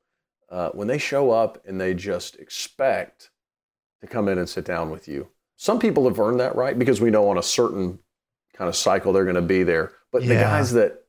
Uh, 0.50 0.70
when 0.70 0.88
they 0.88 0.98
show 0.98 1.32
up 1.32 1.64
and 1.66 1.80
they 1.80 1.94
just 1.94 2.36
expect 2.38 3.30
to 4.02 4.08
come 4.08 4.28
in 4.28 4.38
and 4.38 4.50
sit 4.50 4.66
down 4.66 4.90
with 4.90 5.08
you, 5.08 5.28
some 5.56 5.80
people 5.80 6.08
have 6.08 6.20
earned 6.20 6.40
that 6.40 6.56
right 6.56 6.78
because 6.78 7.00
we 7.00 7.12
know 7.12 7.30
on 7.30 7.38
a 7.38 7.44
certain 7.44 8.00
kind 8.56 8.70
of 8.70 8.76
cycle 8.76 9.14
they're 9.14 9.24
going 9.24 9.36
to 9.36 9.42
be 9.42 9.64
there. 9.64 9.94
But 10.12 10.24
yeah. 10.24 10.30
the 10.30 10.36
guys 10.36 10.74
that 10.74 11.04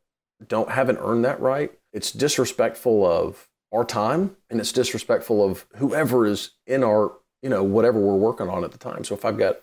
don't 0.47 0.71
haven't 0.71 0.99
earned 0.99 1.25
that 1.25 1.41
right, 1.41 1.73
it's 1.93 2.13
disrespectful 2.13 3.07
of 3.07 3.49
our 3.75 3.85
time 3.85 4.37
and 4.49 4.61
it's 4.61 4.73
disrespectful 4.73 5.45
of 5.45 5.67
whoever 5.77 6.27
is 6.27 6.53
in 6.67 6.85
our, 6.85 7.13
you 7.43 7.49
know, 7.49 7.63
whatever 7.63 7.99
we're 7.99 8.15
working 8.15 8.49
on 8.49 8.65
at 8.65 8.73
the 8.73 8.79
time. 8.79 9.05
So 9.05 9.15
if 9.15 9.25
I've 9.25 9.37
got 9.37 9.57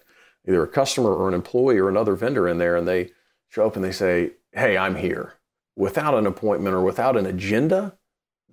either 0.48 0.62
a 0.64 0.68
customer 0.68 1.14
or 1.14 1.28
an 1.28 1.34
employee 1.34 1.78
or 1.78 1.90
another 1.90 2.16
vendor 2.16 2.48
in 2.48 2.58
there 2.58 2.76
and 2.76 2.88
they 2.88 3.12
show 3.50 3.66
up 3.66 3.76
and 3.76 3.86
they 3.86 3.92
say, 3.92 4.32
Hey, 4.52 4.78
I'm 4.78 4.96
here 4.96 5.36
without 5.76 6.14
an 6.14 6.28
appointment 6.28 6.76
or 6.76 6.82
without 6.82 7.16
an 7.16 7.26
agenda, 7.26 7.98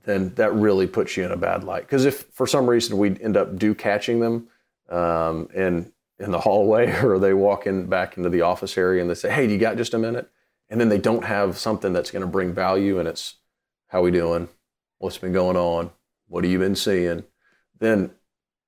then 0.04 0.32
that 0.36 0.54
really 0.54 0.86
puts 0.86 1.16
you 1.16 1.24
in 1.24 1.32
a 1.32 1.36
bad 1.36 1.64
light. 1.64 1.82
Because 1.82 2.04
if 2.04 2.22
for 2.32 2.46
some 2.46 2.70
reason 2.70 2.96
we 2.96 3.20
end 3.20 3.36
up 3.36 3.58
do 3.58 3.74
catching 3.74 4.20
them 4.20 4.48
um, 4.88 5.48
in 5.54 5.92
in 6.20 6.30
the 6.30 6.40
hallway 6.40 6.90
or 7.02 7.18
they 7.18 7.34
walk 7.34 7.66
in 7.66 7.86
back 7.86 8.16
into 8.16 8.30
the 8.30 8.42
office 8.42 8.78
area 8.78 9.00
and 9.00 9.10
they 9.10 9.14
say, 9.14 9.30
"Hey, 9.30 9.46
do 9.46 9.52
you 9.52 9.58
got 9.58 9.76
just 9.76 9.92
a 9.92 9.98
minute?" 9.98 10.30
and 10.70 10.80
then 10.80 10.88
they 10.88 10.98
don't 10.98 11.24
have 11.24 11.58
something 11.58 11.92
that's 11.92 12.10
going 12.10 12.24
to 12.24 12.28
bring 12.28 12.52
value 12.52 12.98
and 12.98 13.08
it's 13.08 13.36
how 13.88 14.02
we 14.02 14.10
doing? 14.10 14.48
What's 14.98 15.18
been 15.18 15.32
going 15.32 15.56
on, 15.56 15.90
what 16.28 16.44
have 16.44 16.52
you 16.52 16.58
been 16.58 16.76
seeing, 16.76 17.24
then 17.78 18.10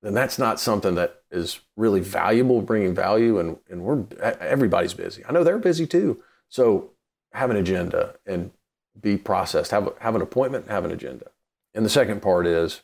then 0.01 0.13
that's 0.15 0.39
not 0.39 0.59
something 0.59 0.95
that 0.95 1.21
is 1.29 1.59
really 1.75 1.99
valuable, 1.99 2.61
bringing 2.61 2.95
value. 2.95 3.39
And 3.39 3.57
and 3.69 3.83
we're 3.83 4.05
everybody's 4.19 4.93
busy. 4.93 5.23
I 5.27 5.31
know 5.31 5.43
they're 5.43 5.59
busy 5.59 5.85
too. 5.85 6.23
So 6.49 6.91
have 7.33 7.49
an 7.49 7.57
agenda 7.57 8.15
and 8.25 8.51
be 8.99 9.17
processed. 9.17 9.71
Have 9.71 9.93
have 9.99 10.15
an 10.15 10.21
appointment. 10.21 10.69
Have 10.69 10.85
an 10.85 10.91
agenda. 10.91 11.27
And 11.73 11.85
the 11.85 11.89
second 11.89 12.21
part 12.21 12.47
is 12.47 12.81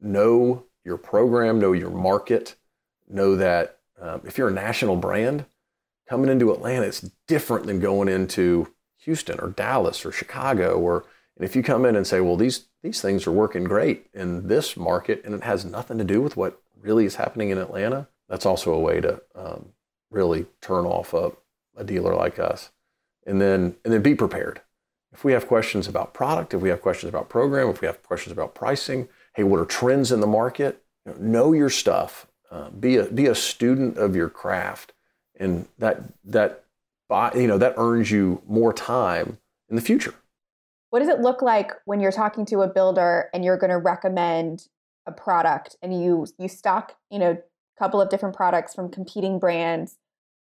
know 0.00 0.64
your 0.84 0.96
program, 0.96 1.58
know 1.58 1.72
your 1.72 1.90
market, 1.90 2.56
know 3.08 3.36
that 3.36 3.78
um, 4.00 4.22
if 4.24 4.38
you're 4.38 4.48
a 4.48 4.52
national 4.52 4.96
brand 4.96 5.44
coming 6.08 6.30
into 6.30 6.52
Atlanta, 6.52 6.86
it's 6.86 7.10
different 7.26 7.66
than 7.66 7.80
going 7.80 8.08
into 8.08 8.72
Houston 8.98 9.40
or 9.40 9.48
Dallas 9.48 10.04
or 10.04 10.12
Chicago 10.12 10.78
or 10.78 11.04
and 11.40 11.48
if 11.48 11.56
you 11.56 11.62
come 11.62 11.86
in 11.86 11.96
and 11.96 12.06
say, 12.06 12.20
well, 12.20 12.36
these, 12.36 12.66
these 12.82 13.00
things 13.00 13.26
are 13.26 13.32
working 13.32 13.64
great 13.64 14.06
in 14.14 14.48
this 14.48 14.76
market 14.76 15.22
and 15.24 15.34
it 15.34 15.42
has 15.42 15.64
nothing 15.64 15.98
to 15.98 16.04
do 16.04 16.20
with 16.20 16.36
what 16.36 16.60
really 16.80 17.04
is 17.04 17.16
happening 17.16 17.50
in 17.50 17.58
Atlanta, 17.58 18.08
that's 18.28 18.46
also 18.46 18.72
a 18.72 18.80
way 18.80 19.00
to 19.00 19.20
um, 19.34 19.70
really 20.10 20.46
turn 20.60 20.86
off 20.86 21.12
a, 21.12 21.32
a 21.76 21.84
dealer 21.84 22.14
like 22.14 22.38
us. 22.38 22.70
And 23.26 23.40
then, 23.40 23.76
and 23.84 23.92
then 23.92 24.02
be 24.02 24.14
prepared. 24.14 24.62
If 25.12 25.24
we 25.24 25.32
have 25.32 25.46
questions 25.46 25.86
about 25.86 26.14
product, 26.14 26.54
if 26.54 26.60
we 26.60 26.68
have 26.68 26.80
questions 26.80 27.08
about 27.08 27.28
program, 27.28 27.68
if 27.68 27.80
we 27.80 27.86
have 27.86 28.02
questions 28.02 28.32
about 28.32 28.54
pricing, 28.54 29.08
hey, 29.34 29.42
what 29.42 29.60
are 29.60 29.66
trends 29.66 30.10
in 30.12 30.20
the 30.20 30.26
market? 30.26 30.82
You 31.04 31.12
know, 31.12 31.18
know 31.18 31.52
your 31.52 31.70
stuff. 31.70 32.26
Uh, 32.50 32.70
be 32.70 32.96
a 32.96 33.04
be 33.04 33.26
a 33.26 33.34
student 33.34 33.96
of 33.96 34.16
your 34.16 34.28
craft, 34.28 34.92
and 35.38 35.68
that 35.78 36.02
that 36.24 36.64
you 37.34 37.46
know 37.46 37.58
that 37.58 37.74
earns 37.76 38.10
you 38.10 38.42
more 38.48 38.72
time 38.72 39.38
in 39.68 39.76
the 39.76 39.82
future. 39.82 40.14
What 40.90 40.98
does 40.98 41.08
it 41.08 41.20
look 41.20 41.40
like 41.40 41.72
when 41.84 42.00
you're 42.00 42.12
talking 42.12 42.44
to 42.46 42.62
a 42.62 42.68
builder 42.68 43.30
and 43.32 43.44
you're 43.44 43.56
going 43.56 43.70
to 43.70 43.78
recommend 43.78 44.66
a 45.06 45.12
product 45.12 45.76
and 45.82 46.02
you 46.02 46.26
you 46.38 46.48
stock, 46.48 46.96
you 47.10 47.18
know, 47.18 47.30
a 47.30 47.78
couple 47.78 48.00
of 48.00 48.10
different 48.10 48.36
products 48.36 48.74
from 48.74 48.90
competing 48.90 49.38
brands? 49.38 49.96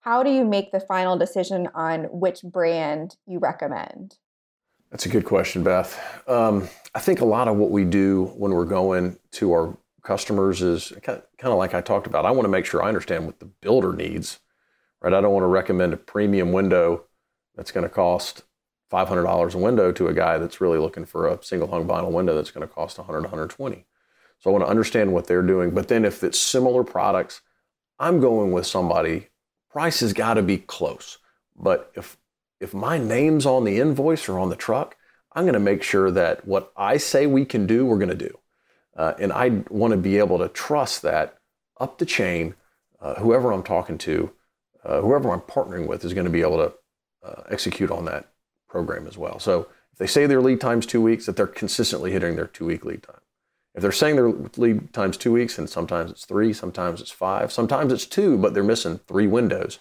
How 0.01 0.23
do 0.23 0.31
you 0.31 0.47
make 0.47 0.73
the 0.73 0.81
final 0.81 1.17
decision 1.19 1.69
on 1.75 2.05
which 2.05 2.41
brand 2.43 3.17
you 3.27 3.39
recommend? 3.39 4.17
That's 4.91 5.05
a 5.05 5.11
good 5.11 5.27
question, 5.27 5.63
Beth. 5.63 6.01
Um, 6.27 6.69
I 6.95 7.01
think 7.01 7.21
a 7.21 7.27
lot 7.27 7.47
of 7.47 7.57
what 7.57 7.71
we 7.71 7.85
do 7.85 8.33
when 8.37 8.53
we're 8.53 8.65
going 8.65 9.19
to 9.33 9.53
our 9.53 9.77
customers 10.03 10.63
is 10.63 10.93
kind 11.03 11.23
of 11.43 11.59
like 11.59 11.75
I 11.75 11.83
talked 11.83 12.07
about. 12.07 12.25
I 12.25 12.31
want 12.31 12.47
to 12.47 12.51
make 12.51 12.65
sure 12.65 12.83
I 12.83 12.89
understand 12.89 13.27
what 13.27 13.39
the 13.39 13.45
builder 13.45 13.93
needs, 13.93 14.41
right? 15.03 15.13
I 15.13 15.21
don't 15.21 15.33
want 15.33 15.45
to 15.45 15.49
recommend 15.49 15.93
a 15.93 15.99
premium 15.99 16.51
window 16.51 17.05
that's 17.55 17.71
going 17.71 17.85
to 17.85 17.95
cost 17.95 18.43
$500 18.91 19.55
a 19.55 19.59
window 19.59 19.93
to 19.93 20.09
a 20.09 20.15
guy 20.15 20.39
that's 20.39 20.61
really 20.61 20.79
looking 20.79 21.05
for 21.05 21.29
a 21.29 21.43
single 21.43 21.69
hung 21.69 21.87
vinyl 21.87 22.11
window 22.11 22.35
that's 22.35 22.51
going 22.51 22.67
to 22.67 22.73
cost 22.73 22.99
100 22.99 23.23
120 23.23 23.85
so 24.39 24.51
i 24.51 24.53
want 24.53 24.65
to 24.65 24.71
understand 24.71 25.13
what 25.13 25.27
they're 25.27 25.43
doing 25.43 25.71
but 25.71 25.89
then 25.89 26.05
if 26.05 26.25
it's 26.25 26.39
similar 26.39 26.83
products 26.83 27.41
i'm 27.99 28.21
going 28.21 28.53
with 28.53 28.67
somebody 28.67 29.31
price 29.71 30.01
has 30.01 30.13
got 30.13 30.35
to 30.35 30.43
be 30.43 30.59
close. 30.59 31.19
But 31.57 31.93
if 31.95 32.17
if 32.61 32.75
my 32.75 32.99
name's 32.99 33.47
on 33.47 33.65
the 33.65 33.81
invoice 33.81 34.29
or 34.29 34.39
on 34.39 34.51
the 34.51 34.57
truck, 34.57 34.97
I'm 35.33 35.45
going 35.45 35.55
to 35.55 35.61
make 35.61 35.83
sure 35.83 36.11
that 36.11 36.47
what 36.47 36.73
I 36.77 36.99
say 36.99 37.27
we 37.27 37.47
can 37.47 37.67
do, 37.67 37.87
we're 37.87 37.97
going 37.97 38.11
to 38.11 38.15
do. 38.15 38.39
Uh, 38.95 39.15
and 39.19 39.33
I 39.33 39.63
want 39.71 39.93
to 39.93 39.97
be 39.97 40.19
able 40.19 40.39
to 40.39 40.49
trust 40.49 41.01
that 41.03 41.39
up 41.79 41.97
the 41.97 42.05
chain, 42.05 42.55
uh, 43.01 43.15
whoever 43.15 43.51
I'm 43.51 43.63
talking 43.63 43.97
to, 43.99 44.31
uh, 44.85 45.01
whoever 45.01 45.31
I'm 45.31 45.41
partnering 45.41 45.87
with 45.87 46.05
is 46.05 46.13
going 46.13 46.27
to 46.27 46.31
be 46.31 46.43
able 46.43 46.59
to 46.59 46.75
uh, 47.27 47.43
execute 47.49 47.91
on 47.91 48.05
that 48.07 48.27
program 48.71 49.07
as 49.07 49.19
well. 49.19 49.39
So 49.39 49.69
if 49.93 49.99
they 49.99 50.07
say 50.07 50.27
their 50.27 50.41
lead 50.41 50.61
time's 50.61 50.87
two 50.87 51.03
weeks, 51.03 51.27
that 51.27 51.37
they're 51.37 51.47
consistently 51.47 52.13
hitting 52.13 52.37
their 52.37 52.47
two 52.47 52.67
week 52.67 52.85
lead 52.85 53.03
time. 53.03 53.21
If 53.75 53.83
they're 53.83 53.93
saying 53.93 54.17
their 54.17 54.33
lead 54.57 54.93
time's 54.93 55.17
two 55.17 55.33
weeks, 55.33 55.59
and 55.59 55.69
sometimes 55.69 56.11
it's 56.11 56.25
three, 56.25 56.53
sometimes 56.53 57.01
it's 57.01 57.11
five, 57.11 57.53
sometimes 57.53 57.93
it's 57.93 58.07
two, 58.07 58.39
but 58.39 58.55
they're 58.55 58.65
missing 58.65 58.99
three 59.07 59.27
windows, 59.27 59.79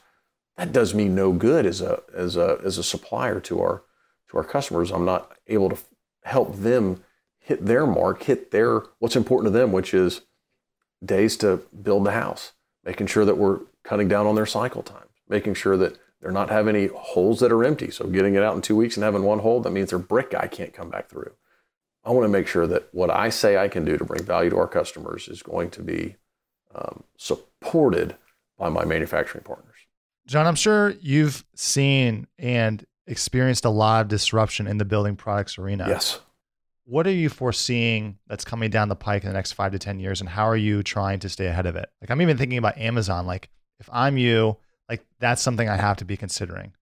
that 0.58 0.73
does 0.73 0.93
me 0.93 1.08
no 1.08 1.32
good 1.32 1.65
as 1.65 1.82
a 1.82 2.02
as 2.13 2.36
a 2.36 2.60
as 2.63 2.78
a 2.78 2.84
supplier 2.84 3.39
to 3.39 3.62
our 3.62 3.84
to 4.30 4.38
our 4.38 4.43
customers. 4.43 4.91
I'm 4.91 5.06
not 5.06 5.38
able 5.47 5.69
to 5.69 5.78
help 6.23 6.56
them 6.58 7.04
hit 7.39 7.65
their 7.65 7.88
mark, 7.88 8.23
hit 8.23 8.52
their 8.52 8.84
what's 8.99 9.15
important 9.15 9.54
to 9.54 9.58
them, 9.58 9.71
which 9.71 9.93
is 9.93 10.21
days 11.04 11.38
to 11.38 11.62
build 11.82 12.06
the 12.06 12.12
house, 12.12 12.52
making 12.84 13.08
sure 13.08 13.25
that 13.25 13.38
we're 13.38 13.60
cutting 13.84 14.08
down 14.08 14.28
on 14.28 14.36
their 14.36 14.45
cycle 14.45 14.84
times, 14.84 15.10
making 15.28 15.54
sure 15.54 15.78
that 15.78 15.97
they're 16.21 16.32
not 16.32 16.49
having 16.49 16.75
any 16.75 16.88
holes 16.88 17.39
that 17.39 17.51
are 17.51 17.63
empty. 17.63 17.91
So 17.91 18.05
getting 18.08 18.36
it 18.36 18.43
out 18.43 18.55
in 18.55 18.62
two 18.62 18.75
weeks 18.75 18.97
and 18.97 19.03
having 19.03 19.23
one 19.23 19.39
hole, 19.39 19.62
that 19.62 19.71
means 19.71 19.89
their 19.89 19.99
brick 19.99 20.32
guy 20.32 20.47
can't 20.47 20.73
come 20.73 20.89
back 20.89 21.10
through. 21.10 21.32
I 22.03 22.12
want 22.12 22.25
to 22.25 22.29
make 22.29 22.47
sure 22.47 22.67
that 22.67 22.89
what 22.93 23.10
I 23.10 23.29
say 23.29 23.58
I 23.58 23.67
can 23.67 23.86
do 23.86 23.97
to 23.97 24.05
bring 24.05 24.23
value 24.23 24.49
to 24.49 24.58
our 24.58 24.67
customers 24.67 25.27
is 25.27 25.43
going 25.43 25.69
to 25.71 25.82
be 25.82 26.15
um, 26.73 27.03
supported 27.17 28.15
by 28.58 28.69
my 28.69 28.86
manufacturing 28.86 29.43
partners. 29.43 29.75
John, 30.27 30.45
I'm 30.45 30.55
sure 30.55 30.91
you've 31.01 31.43
seen 31.55 32.27
and 32.38 32.86
experienced 33.08 33.65
a 33.65 33.69
lot 33.69 34.01
of 34.01 34.08
disruption 34.08 34.67
in 34.67 34.77
the 34.77 34.86
building 34.86 35.15
products 35.15 35.58
arena. 35.58 35.86
Yes. 35.88 36.19
What 36.86 37.08
are 37.08 37.12
you 37.12 37.29
foreseeing 37.29 38.17
that's 38.27 38.45
coming 38.45 38.69
down 38.69 38.89
the 38.89 38.95
pike 38.95 39.23
in 39.23 39.29
the 39.29 39.34
next 39.34 39.53
five 39.53 39.71
to 39.71 39.79
10 39.79 39.99
years, 39.99 40.21
and 40.21 40.29
how 40.29 40.47
are 40.47 40.58
you 40.58 40.84
trying 40.84 41.19
to 41.19 41.29
stay 41.29 41.47
ahead 41.47 41.65
of 41.65 41.75
it? 41.75 41.89
Like, 42.01 42.10
I'm 42.10 42.21
even 42.21 42.38
thinking 42.38 42.58
about 42.58 42.77
Amazon. 42.77 43.25
Like, 43.25 43.49
if 43.79 43.89
I'm 43.91 44.17
you, 44.17 44.58
like, 44.89 45.06
that's 45.19 45.41
something 45.41 45.69
I 45.69 45.78
have 45.78 45.97
to 45.97 46.06
be 46.06 46.17
considering. 46.17 46.73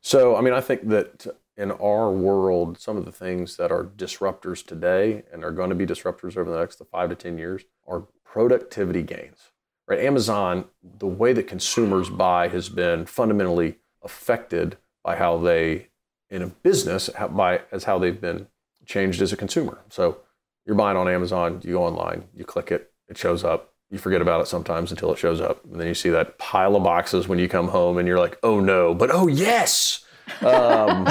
So, 0.00 0.36
I 0.36 0.40
mean, 0.40 0.54
I 0.54 0.60
think 0.60 0.88
that 0.88 1.26
in 1.56 1.72
our 1.72 2.10
world, 2.12 2.78
some 2.78 2.96
of 2.96 3.04
the 3.04 3.12
things 3.12 3.56
that 3.56 3.72
are 3.72 3.84
disruptors 3.84 4.64
today 4.64 5.24
and 5.32 5.42
are 5.42 5.50
going 5.50 5.70
to 5.70 5.74
be 5.74 5.86
disruptors 5.86 6.36
over 6.36 6.50
the 6.50 6.58
next 6.58 6.80
five 6.92 7.08
to 7.10 7.16
10 7.16 7.38
years 7.38 7.64
are 7.86 8.04
productivity 8.24 9.02
gains. 9.02 9.50
Right? 9.88 10.00
Amazon, 10.00 10.66
the 10.82 11.06
way 11.06 11.32
that 11.32 11.46
consumers 11.46 12.10
buy 12.10 12.48
has 12.48 12.68
been 12.68 13.06
fundamentally 13.06 13.76
affected 14.02 14.76
by 15.02 15.16
how 15.16 15.38
they, 15.38 15.88
in 16.28 16.42
a 16.42 16.48
business, 16.48 17.08
by 17.30 17.62
as 17.72 17.84
how 17.84 17.98
they've 17.98 18.20
been 18.20 18.48
changed 18.84 19.22
as 19.22 19.32
a 19.32 19.36
consumer. 19.36 19.78
So 19.88 20.18
you're 20.66 20.76
buying 20.76 20.96
on 20.96 21.08
Amazon, 21.08 21.60
you 21.64 21.74
go 21.74 21.84
online, 21.84 22.24
you 22.34 22.44
click 22.44 22.70
it, 22.70 22.92
it 23.08 23.16
shows 23.16 23.44
up. 23.44 23.72
You 23.90 23.98
forget 23.98 24.20
about 24.20 24.40
it 24.40 24.46
sometimes 24.46 24.90
until 24.90 25.12
it 25.12 25.18
shows 25.18 25.40
up, 25.40 25.64
and 25.64 25.80
then 25.80 25.86
you 25.86 25.94
see 25.94 26.10
that 26.10 26.38
pile 26.38 26.74
of 26.74 26.82
boxes 26.82 27.28
when 27.28 27.38
you 27.38 27.48
come 27.48 27.68
home, 27.68 27.98
and 27.98 28.08
you're 28.08 28.18
like, 28.18 28.36
"Oh 28.42 28.58
no!" 28.58 28.94
But 28.94 29.10
oh 29.12 29.28
yes. 29.28 30.04
Um, 30.40 31.06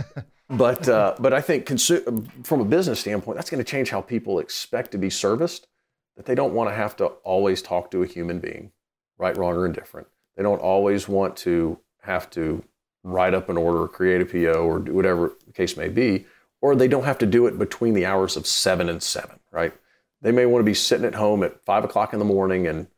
but 0.50 0.88
uh, 0.88 1.14
but 1.20 1.32
I 1.32 1.40
think 1.40 1.66
consu- 1.66 2.28
from 2.44 2.60
a 2.60 2.64
business 2.64 3.00
standpoint, 3.00 3.36
that's 3.36 3.50
going 3.50 3.62
to 3.62 3.70
change 3.70 3.90
how 3.90 4.00
people 4.00 4.40
expect 4.40 4.90
to 4.92 4.98
be 4.98 5.10
serviced. 5.10 5.68
That 6.16 6.26
they 6.26 6.34
don't 6.34 6.54
want 6.54 6.68
to 6.70 6.74
have 6.74 6.96
to 6.96 7.06
always 7.06 7.62
talk 7.62 7.92
to 7.92 8.02
a 8.02 8.06
human 8.06 8.40
being, 8.40 8.72
right, 9.16 9.36
wrong, 9.36 9.54
or 9.54 9.64
indifferent. 9.64 10.08
They 10.36 10.42
don't 10.42 10.60
always 10.60 11.08
want 11.08 11.36
to 11.38 11.78
have 12.02 12.28
to 12.30 12.64
write 13.04 13.34
up 13.34 13.48
an 13.48 13.56
order, 13.56 13.82
or 13.82 13.88
create 13.88 14.20
a 14.20 14.26
PO, 14.26 14.64
or 14.64 14.80
do 14.80 14.92
whatever 14.92 15.34
the 15.46 15.52
case 15.52 15.76
may 15.76 15.88
be, 15.88 16.26
or 16.60 16.74
they 16.74 16.88
don't 16.88 17.04
have 17.04 17.18
to 17.18 17.26
do 17.26 17.46
it 17.46 17.56
between 17.58 17.94
the 17.94 18.04
hours 18.04 18.36
of 18.36 18.44
seven 18.44 18.88
and 18.88 19.00
seven, 19.00 19.38
right? 19.52 19.72
They 20.20 20.32
may 20.32 20.46
want 20.46 20.60
to 20.60 20.66
be 20.66 20.74
sitting 20.74 21.06
at 21.06 21.14
home 21.14 21.42
at 21.42 21.64
five 21.64 21.84
o'clock 21.84 22.12
in 22.12 22.18
the 22.18 22.24
morning 22.24 22.66
and 22.66 22.88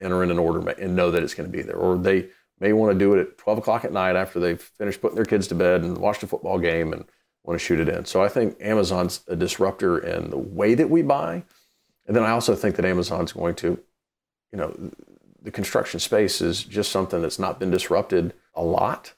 enter 0.00 0.22
in 0.22 0.30
an 0.30 0.38
order 0.38 0.68
and 0.70 0.96
know 0.96 1.10
that 1.10 1.22
it's 1.22 1.34
going 1.34 1.50
to 1.50 1.56
be 1.56 1.62
there, 1.62 1.76
or 1.76 1.96
they 1.96 2.28
may 2.60 2.72
want 2.72 2.92
to 2.92 2.98
do 2.98 3.14
it 3.14 3.20
at 3.20 3.38
12 3.38 3.58
o'clock 3.58 3.84
at 3.84 3.92
night 3.92 4.16
after 4.16 4.40
they've 4.40 4.60
finished 4.60 5.00
putting 5.00 5.16
their 5.16 5.24
kids 5.24 5.46
to 5.48 5.54
bed 5.54 5.82
and 5.82 5.98
watched 5.98 6.22
a 6.22 6.26
football 6.26 6.58
game 6.58 6.92
and 6.92 7.04
want 7.44 7.58
to 7.58 7.64
shoot 7.64 7.80
it 7.80 7.88
in. 7.88 8.04
So 8.04 8.22
I 8.22 8.28
think 8.28 8.56
Amazon's 8.60 9.20
a 9.28 9.36
disruptor 9.36 9.98
in 9.98 10.30
the 10.30 10.38
way 10.38 10.74
that 10.74 10.90
we 10.90 11.02
buy. 11.02 11.44
And 12.06 12.16
then 12.16 12.24
I 12.24 12.30
also 12.30 12.54
think 12.54 12.76
that 12.76 12.84
Amazon's 12.84 13.32
going 13.32 13.54
to, 13.56 13.78
you 14.52 14.58
know, 14.58 14.74
the 15.42 15.50
construction 15.50 16.00
space 16.00 16.40
is 16.40 16.64
just 16.64 16.90
something 16.90 17.22
that's 17.22 17.38
not 17.38 17.60
been 17.60 17.70
disrupted 17.70 18.32
a 18.54 18.62
lot. 18.62 19.12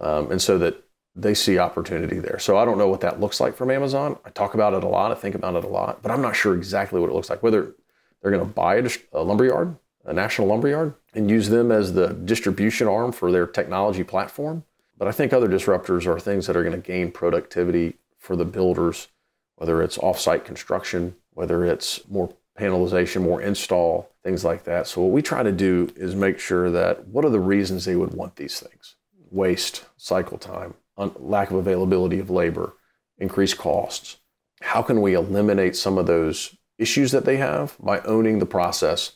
Um, 0.00 0.30
and 0.30 0.40
so 0.42 0.58
that 0.58 0.82
they 1.18 1.34
see 1.34 1.58
opportunity 1.58 2.20
there. 2.20 2.38
So 2.38 2.56
I 2.56 2.64
don't 2.64 2.78
know 2.78 2.88
what 2.88 3.00
that 3.00 3.20
looks 3.20 3.40
like 3.40 3.56
from 3.56 3.70
Amazon. 3.70 4.18
I 4.24 4.30
talk 4.30 4.54
about 4.54 4.72
it 4.72 4.84
a 4.84 4.88
lot. 4.88 5.10
I 5.10 5.16
think 5.16 5.34
about 5.34 5.56
it 5.56 5.64
a 5.64 5.68
lot, 5.68 6.00
but 6.00 6.12
I'm 6.12 6.22
not 6.22 6.36
sure 6.36 6.54
exactly 6.54 7.00
what 7.00 7.10
it 7.10 7.12
looks 7.12 7.28
like. 7.28 7.42
Whether 7.42 7.74
they're 8.22 8.30
going 8.30 8.46
to 8.46 8.52
buy 8.52 8.76
a, 8.76 8.88
a 9.12 9.22
lumberyard, 9.22 9.76
a 10.04 10.12
national 10.12 10.48
lumberyard, 10.48 10.94
and 11.14 11.28
use 11.28 11.48
them 11.48 11.72
as 11.72 11.92
the 11.92 12.08
distribution 12.08 12.86
arm 12.86 13.10
for 13.12 13.32
their 13.32 13.46
technology 13.46 14.04
platform. 14.04 14.64
But 14.96 15.08
I 15.08 15.12
think 15.12 15.32
other 15.32 15.48
disruptors 15.48 16.06
are 16.06 16.20
things 16.20 16.46
that 16.46 16.56
are 16.56 16.62
going 16.62 16.80
to 16.80 16.86
gain 16.86 17.10
productivity 17.10 17.98
for 18.18 18.36
the 18.36 18.44
builders, 18.44 19.08
whether 19.56 19.82
it's 19.82 19.98
offsite 19.98 20.44
construction, 20.44 21.16
whether 21.34 21.64
it's 21.64 22.08
more 22.08 22.34
panelization, 22.58 23.22
more 23.22 23.40
install, 23.40 24.10
things 24.24 24.44
like 24.44 24.64
that. 24.64 24.86
So 24.86 25.02
what 25.02 25.12
we 25.12 25.22
try 25.22 25.42
to 25.42 25.52
do 25.52 25.92
is 25.96 26.14
make 26.14 26.38
sure 26.38 26.70
that 26.70 27.06
what 27.08 27.24
are 27.24 27.30
the 27.30 27.40
reasons 27.40 27.84
they 27.84 27.96
would 27.96 28.14
want 28.14 28.36
these 28.36 28.60
things? 28.60 28.96
Waste, 29.30 29.84
cycle 29.96 30.38
time, 30.38 30.74
lack 31.16 31.50
of 31.50 31.56
availability 31.56 32.18
of 32.18 32.30
labor, 32.30 32.74
increased 33.18 33.58
costs. 33.58 34.16
How 34.60 34.82
can 34.82 35.00
we 35.00 35.14
eliminate 35.14 35.76
some 35.76 35.98
of 35.98 36.06
those 36.06 36.56
issues 36.78 37.12
that 37.12 37.24
they 37.24 37.36
have 37.36 37.76
by 37.80 38.00
owning 38.00 38.38
the 38.38 38.46
process 38.46 39.12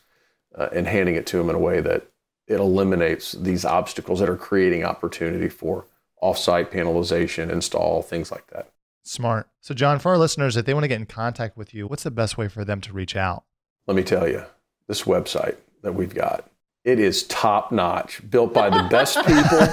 uh, 0.57 0.69
and 0.73 0.87
handing 0.87 1.15
it 1.15 1.27
to 1.27 1.39
them 1.39 1.51
in 1.51 1.57
a 1.57 1.61
way 1.61 1.81
that 1.81 2.07
it 2.47 2.57
eliminates 2.57 3.33
these 3.33 3.65
obstacles 3.65 4.21
that 4.21 4.29
are 4.29 4.37
creating 4.37 4.85
opportunity 4.85 5.49
for 5.49 5.87
offsite 6.23 6.71
panelization, 6.71 7.51
install, 7.51 8.03
things 8.03 8.31
like 8.31 8.47
that. 8.49 8.71
Smart. 9.05 9.49
So, 9.61 9.75
John, 9.75 9.99
for 9.99 10.13
our 10.13 10.19
listeners, 10.19 10.57
if 10.57 10.65
they 10.65 10.75
want 10.75 10.85
to 10.85 10.89
get 10.89 11.01
in 11.01 11.07
contact 11.07 11.57
with 11.57 11.75
you, 11.75 11.89
what's 11.89 12.05
the 12.05 12.11
best 12.11 12.39
way 12.39 12.47
for 12.49 12.65
them 12.65 12.81
to 12.83 12.93
reach 12.93 13.17
out? 13.17 13.45
Let 13.87 13.97
me 13.97 14.05
tell 14.05 14.29
you, 14.29 14.45
this 14.87 15.03
website 15.03 15.57
that 15.83 15.95
we've 15.95 16.15
got, 16.15 16.49
it 16.85 16.99
is 16.99 17.23
top 17.25 17.71
notch, 17.71 18.29
built 18.29 18.53
by 18.53 18.69
the 18.69 18.89
best 18.89 19.17
people 19.19 19.67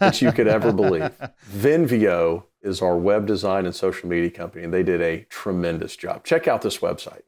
that 0.00 0.22
you 0.22 0.32
could 0.32 0.48
ever 0.48 0.72
believe. 0.72 1.10
Venveo 1.50 2.44
is 2.62 2.80
our 2.80 2.96
web 2.96 3.26
design 3.26 3.66
and 3.66 3.74
social 3.74 4.08
media 4.08 4.30
company, 4.30 4.64
and 4.64 4.72
they 4.72 4.82
did 4.82 5.02
a 5.02 5.26
tremendous 5.28 5.96
job. 5.96 6.24
Check 6.24 6.48
out 6.48 6.62
this 6.62 6.78
website. 6.78 7.22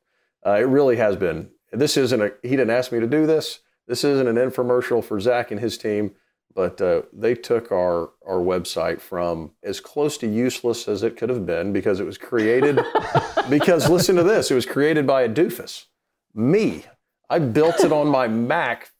Uh, 0.44 0.52
it 0.52 0.66
really 0.66 0.96
has 0.96 1.16
been 1.16 1.50
this 1.72 1.96
isn't 1.96 2.20
a, 2.20 2.32
he 2.42 2.50
didn't 2.50 2.70
ask 2.70 2.92
me 2.92 3.00
to 3.00 3.06
do 3.06 3.26
this. 3.26 3.60
This 3.86 4.04
isn't 4.04 4.26
an 4.26 4.36
infomercial 4.36 5.04
for 5.04 5.20
Zach 5.20 5.50
and 5.50 5.60
his 5.60 5.76
team, 5.76 6.12
but 6.54 6.80
uh, 6.80 7.02
they 7.12 7.34
took 7.34 7.70
our, 7.70 8.10
our 8.26 8.38
website 8.38 9.00
from 9.00 9.52
as 9.62 9.80
close 9.80 10.16
to 10.18 10.26
useless 10.26 10.88
as 10.88 11.02
it 11.02 11.16
could 11.16 11.28
have 11.28 11.46
been 11.46 11.72
because 11.72 12.00
it 12.00 12.06
was 12.06 12.18
created, 12.18 12.80
because 13.50 13.88
listen 13.88 14.16
to 14.16 14.22
this, 14.22 14.50
it 14.50 14.54
was 14.54 14.66
created 14.66 15.06
by 15.06 15.22
a 15.22 15.28
doofus, 15.28 15.86
me. 16.34 16.84
I 17.28 17.38
built 17.38 17.80
it 17.80 17.92
on 17.92 18.08
my 18.08 18.26
Mac 18.26 18.90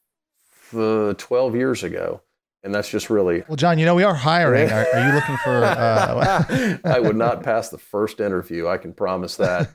uh, 0.75 1.15
12 1.15 1.55
years 1.55 1.83
ago 1.83 2.23
and 2.63 2.75
that's 2.75 2.89
just 2.89 3.11
really 3.11 3.43
well 3.49 3.57
john 3.57 3.79
you 3.79 3.87
know 3.87 3.95
we 3.95 4.05
are 4.05 4.15
hiring 4.15 4.71
are, 4.73 4.87
are 4.93 5.07
you 5.07 5.15
looking 5.15 5.37
for 5.39 5.65
uh... 5.65 6.79
i 6.85 6.99
would 6.99 7.17
not 7.17 7.43
pass 7.43 7.69
the 7.69 7.79
first 7.79 8.21
interview 8.21 8.69
i 8.69 8.77
can 8.77 8.93
promise 8.93 9.37
that 9.37 9.71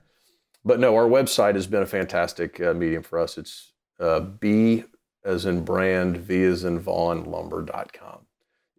but 0.65 0.79
no, 0.79 0.95
our 0.95 1.07
website 1.07 1.53
has 1.53 1.67
been 1.67 1.83
a 1.83 1.85
fantastic 1.85 2.59
uh, 2.59 2.73
medium 2.73 3.03
for 3.03 3.19
us. 3.19 3.37
It's 3.37 3.73
uh, 3.99 4.19
B 4.19 4.83
as 5.23 5.45
in 5.45 5.63
brand, 5.63 6.17
V 6.17 6.43
as 6.43 6.63
in 6.63 6.79
Vaughn, 6.79 7.23
lumber.com. 7.25 8.25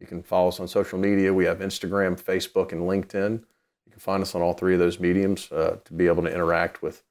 You 0.01 0.07
can 0.07 0.23
follow 0.23 0.49
us 0.49 0.59
on 0.59 0.67
social 0.67 0.99
media. 0.99 1.33
We 1.33 1.45
have 1.45 1.61
Instagram, 1.61 2.21
Facebook, 2.21 2.73
and 2.73 2.83
LinkedIn. 2.83 3.41
You 3.87 3.93
can 3.93 4.01
find 4.01 4.21
us 4.21 4.35
on 4.35 4.43
all 4.43 4.53
three 4.53 4.75
of 4.75 4.81
those 4.81 4.99
mediums 4.99 5.51
uh, 5.53 5.79
to 5.85 5.93
be 5.93 6.09
able 6.09 6.25
to 6.25 6.33
interact 6.33 6.83
with 6.83 7.05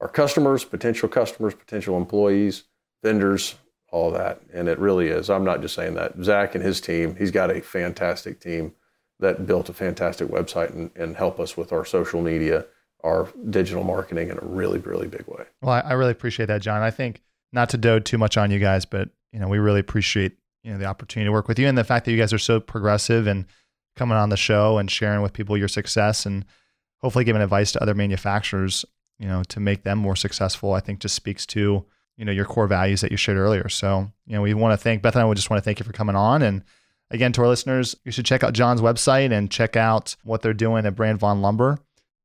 our 0.00 0.08
customers, 0.08 0.64
potential 0.64 1.08
customers, 1.08 1.54
potential 1.54 1.96
employees, 1.96 2.64
vendors, 3.02 3.54
all 3.90 4.10
that. 4.10 4.40
And 4.52 4.68
it 4.68 4.78
really 4.78 5.08
is. 5.08 5.30
I'm 5.30 5.44
not 5.44 5.62
just 5.62 5.74
saying 5.74 5.94
that. 5.94 6.14
Zach 6.22 6.54
and 6.54 6.64
his 6.64 6.80
team, 6.80 7.16
he's 7.16 7.30
got 7.30 7.50
a 7.50 7.60
fantastic 7.60 8.40
team 8.40 8.74
that 9.20 9.46
built 9.46 9.68
a 9.68 9.72
fantastic 9.72 10.28
website 10.28 10.70
and, 10.70 10.90
and 10.94 11.16
help 11.16 11.40
us 11.40 11.56
with 11.56 11.72
our 11.72 11.84
social 11.84 12.20
media 12.20 12.66
our 13.04 13.28
digital 13.50 13.84
marketing 13.84 14.30
in 14.30 14.38
a 14.38 14.44
really, 14.44 14.80
really 14.80 15.06
big 15.06 15.26
way. 15.28 15.44
Well, 15.62 15.72
I, 15.72 15.80
I 15.80 15.92
really 15.92 16.10
appreciate 16.10 16.46
that, 16.46 16.60
John. 16.60 16.82
I 16.82 16.90
think 16.90 17.22
not 17.52 17.68
to 17.70 17.78
dote 17.78 18.04
too 18.04 18.18
much 18.18 18.36
on 18.36 18.50
you 18.50 18.58
guys, 18.58 18.84
but 18.84 19.10
you 19.32 19.38
know, 19.38 19.48
we 19.48 19.58
really 19.58 19.80
appreciate 19.80 20.36
you 20.62 20.72
know 20.72 20.78
the 20.78 20.86
opportunity 20.86 21.28
to 21.28 21.32
work 21.32 21.46
with 21.46 21.58
you 21.58 21.68
and 21.68 21.78
the 21.78 21.84
fact 21.84 22.04
that 22.04 22.10
you 22.10 22.18
guys 22.18 22.32
are 22.32 22.38
so 22.38 22.58
progressive 22.58 23.26
and 23.26 23.46
coming 23.94 24.16
on 24.16 24.28
the 24.28 24.36
show 24.36 24.78
and 24.78 24.90
sharing 24.90 25.22
with 25.22 25.32
people 25.32 25.56
your 25.56 25.68
success 25.68 26.26
and 26.26 26.44
hopefully 26.98 27.24
giving 27.24 27.40
advice 27.40 27.72
to 27.72 27.80
other 27.80 27.94
manufacturers, 27.94 28.84
you 29.18 29.28
know, 29.28 29.42
to 29.44 29.60
make 29.60 29.84
them 29.84 29.98
more 29.98 30.16
successful. 30.16 30.72
I 30.72 30.80
think 30.80 30.98
just 30.98 31.14
speaks 31.14 31.46
to 31.46 31.84
you 32.16 32.24
know 32.24 32.32
your 32.32 32.44
core 32.44 32.66
values 32.66 33.00
that 33.02 33.10
you 33.10 33.16
shared 33.16 33.38
earlier. 33.38 33.68
So 33.68 34.10
you 34.26 34.34
know, 34.34 34.42
we 34.42 34.54
want 34.54 34.72
to 34.72 34.82
thank 34.82 35.02
Beth 35.02 35.14
and 35.14 35.22
I. 35.22 35.26
We 35.26 35.34
just 35.34 35.50
want 35.50 35.62
to 35.62 35.64
thank 35.64 35.78
you 35.78 35.84
for 35.84 35.92
coming 35.92 36.16
on 36.16 36.42
and 36.42 36.62
Again, 37.10 37.32
to 37.32 37.42
our 37.42 37.48
listeners, 37.48 37.94
you 38.04 38.10
should 38.10 38.26
check 38.26 38.42
out 38.42 38.52
John's 38.52 38.80
website 38.80 39.32
and 39.32 39.50
check 39.50 39.76
out 39.76 40.16
what 40.24 40.42
they're 40.42 40.54
doing 40.54 40.86
at 40.86 40.96
Brand 40.96 41.18
Vaughn 41.18 41.40
Lumber. 41.40 41.78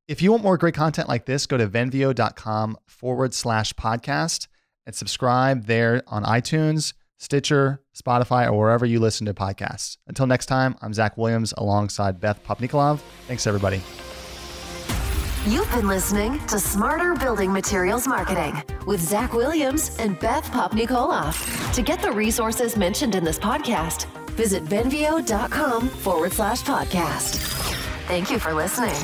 If 0.08 0.20
you 0.20 0.32
want 0.32 0.42
more 0.42 0.58
great 0.58 0.74
content 0.74 1.08
like 1.08 1.26
this, 1.26 1.46
go 1.46 1.56
to 1.56 1.68
venveo.com 1.68 2.76
forward 2.86 3.32
slash 3.32 3.72
podcast 3.74 4.48
and 4.84 4.94
subscribe 4.94 5.66
there 5.66 6.02
on 6.08 6.24
iTunes, 6.24 6.94
Stitcher, 7.18 7.80
Spotify, 7.96 8.48
or 8.48 8.58
wherever 8.58 8.84
you 8.84 8.98
listen 8.98 9.26
to 9.26 9.34
podcasts. 9.34 9.96
Until 10.08 10.26
next 10.26 10.46
time, 10.46 10.74
I'm 10.82 10.92
Zach 10.92 11.16
Williams 11.16 11.54
alongside 11.56 12.18
Beth 12.18 12.44
Popnikolov. 12.44 12.98
Thanks, 13.28 13.46
everybody. 13.46 13.80
You've 15.46 15.68
been 15.72 15.88
listening 15.88 16.38
to 16.46 16.58
Smarter 16.60 17.14
Building 17.14 17.52
Materials 17.52 18.06
Marketing 18.06 18.62
with 18.86 19.00
Zach 19.00 19.32
Williams 19.32 19.96
and 19.98 20.16
Beth 20.20 20.44
Popnikolov. 20.52 21.72
To 21.74 21.82
get 21.82 22.00
the 22.00 22.12
resources 22.12 22.76
mentioned 22.76 23.16
in 23.16 23.24
this 23.24 23.40
podcast, 23.40 24.04
visit 24.30 24.64
venveo.com 24.64 25.88
forward 25.88 26.32
slash 26.32 26.62
podcast. 26.62 27.38
Thank 28.06 28.30
you 28.30 28.38
for 28.38 28.54
listening. 28.54 28.94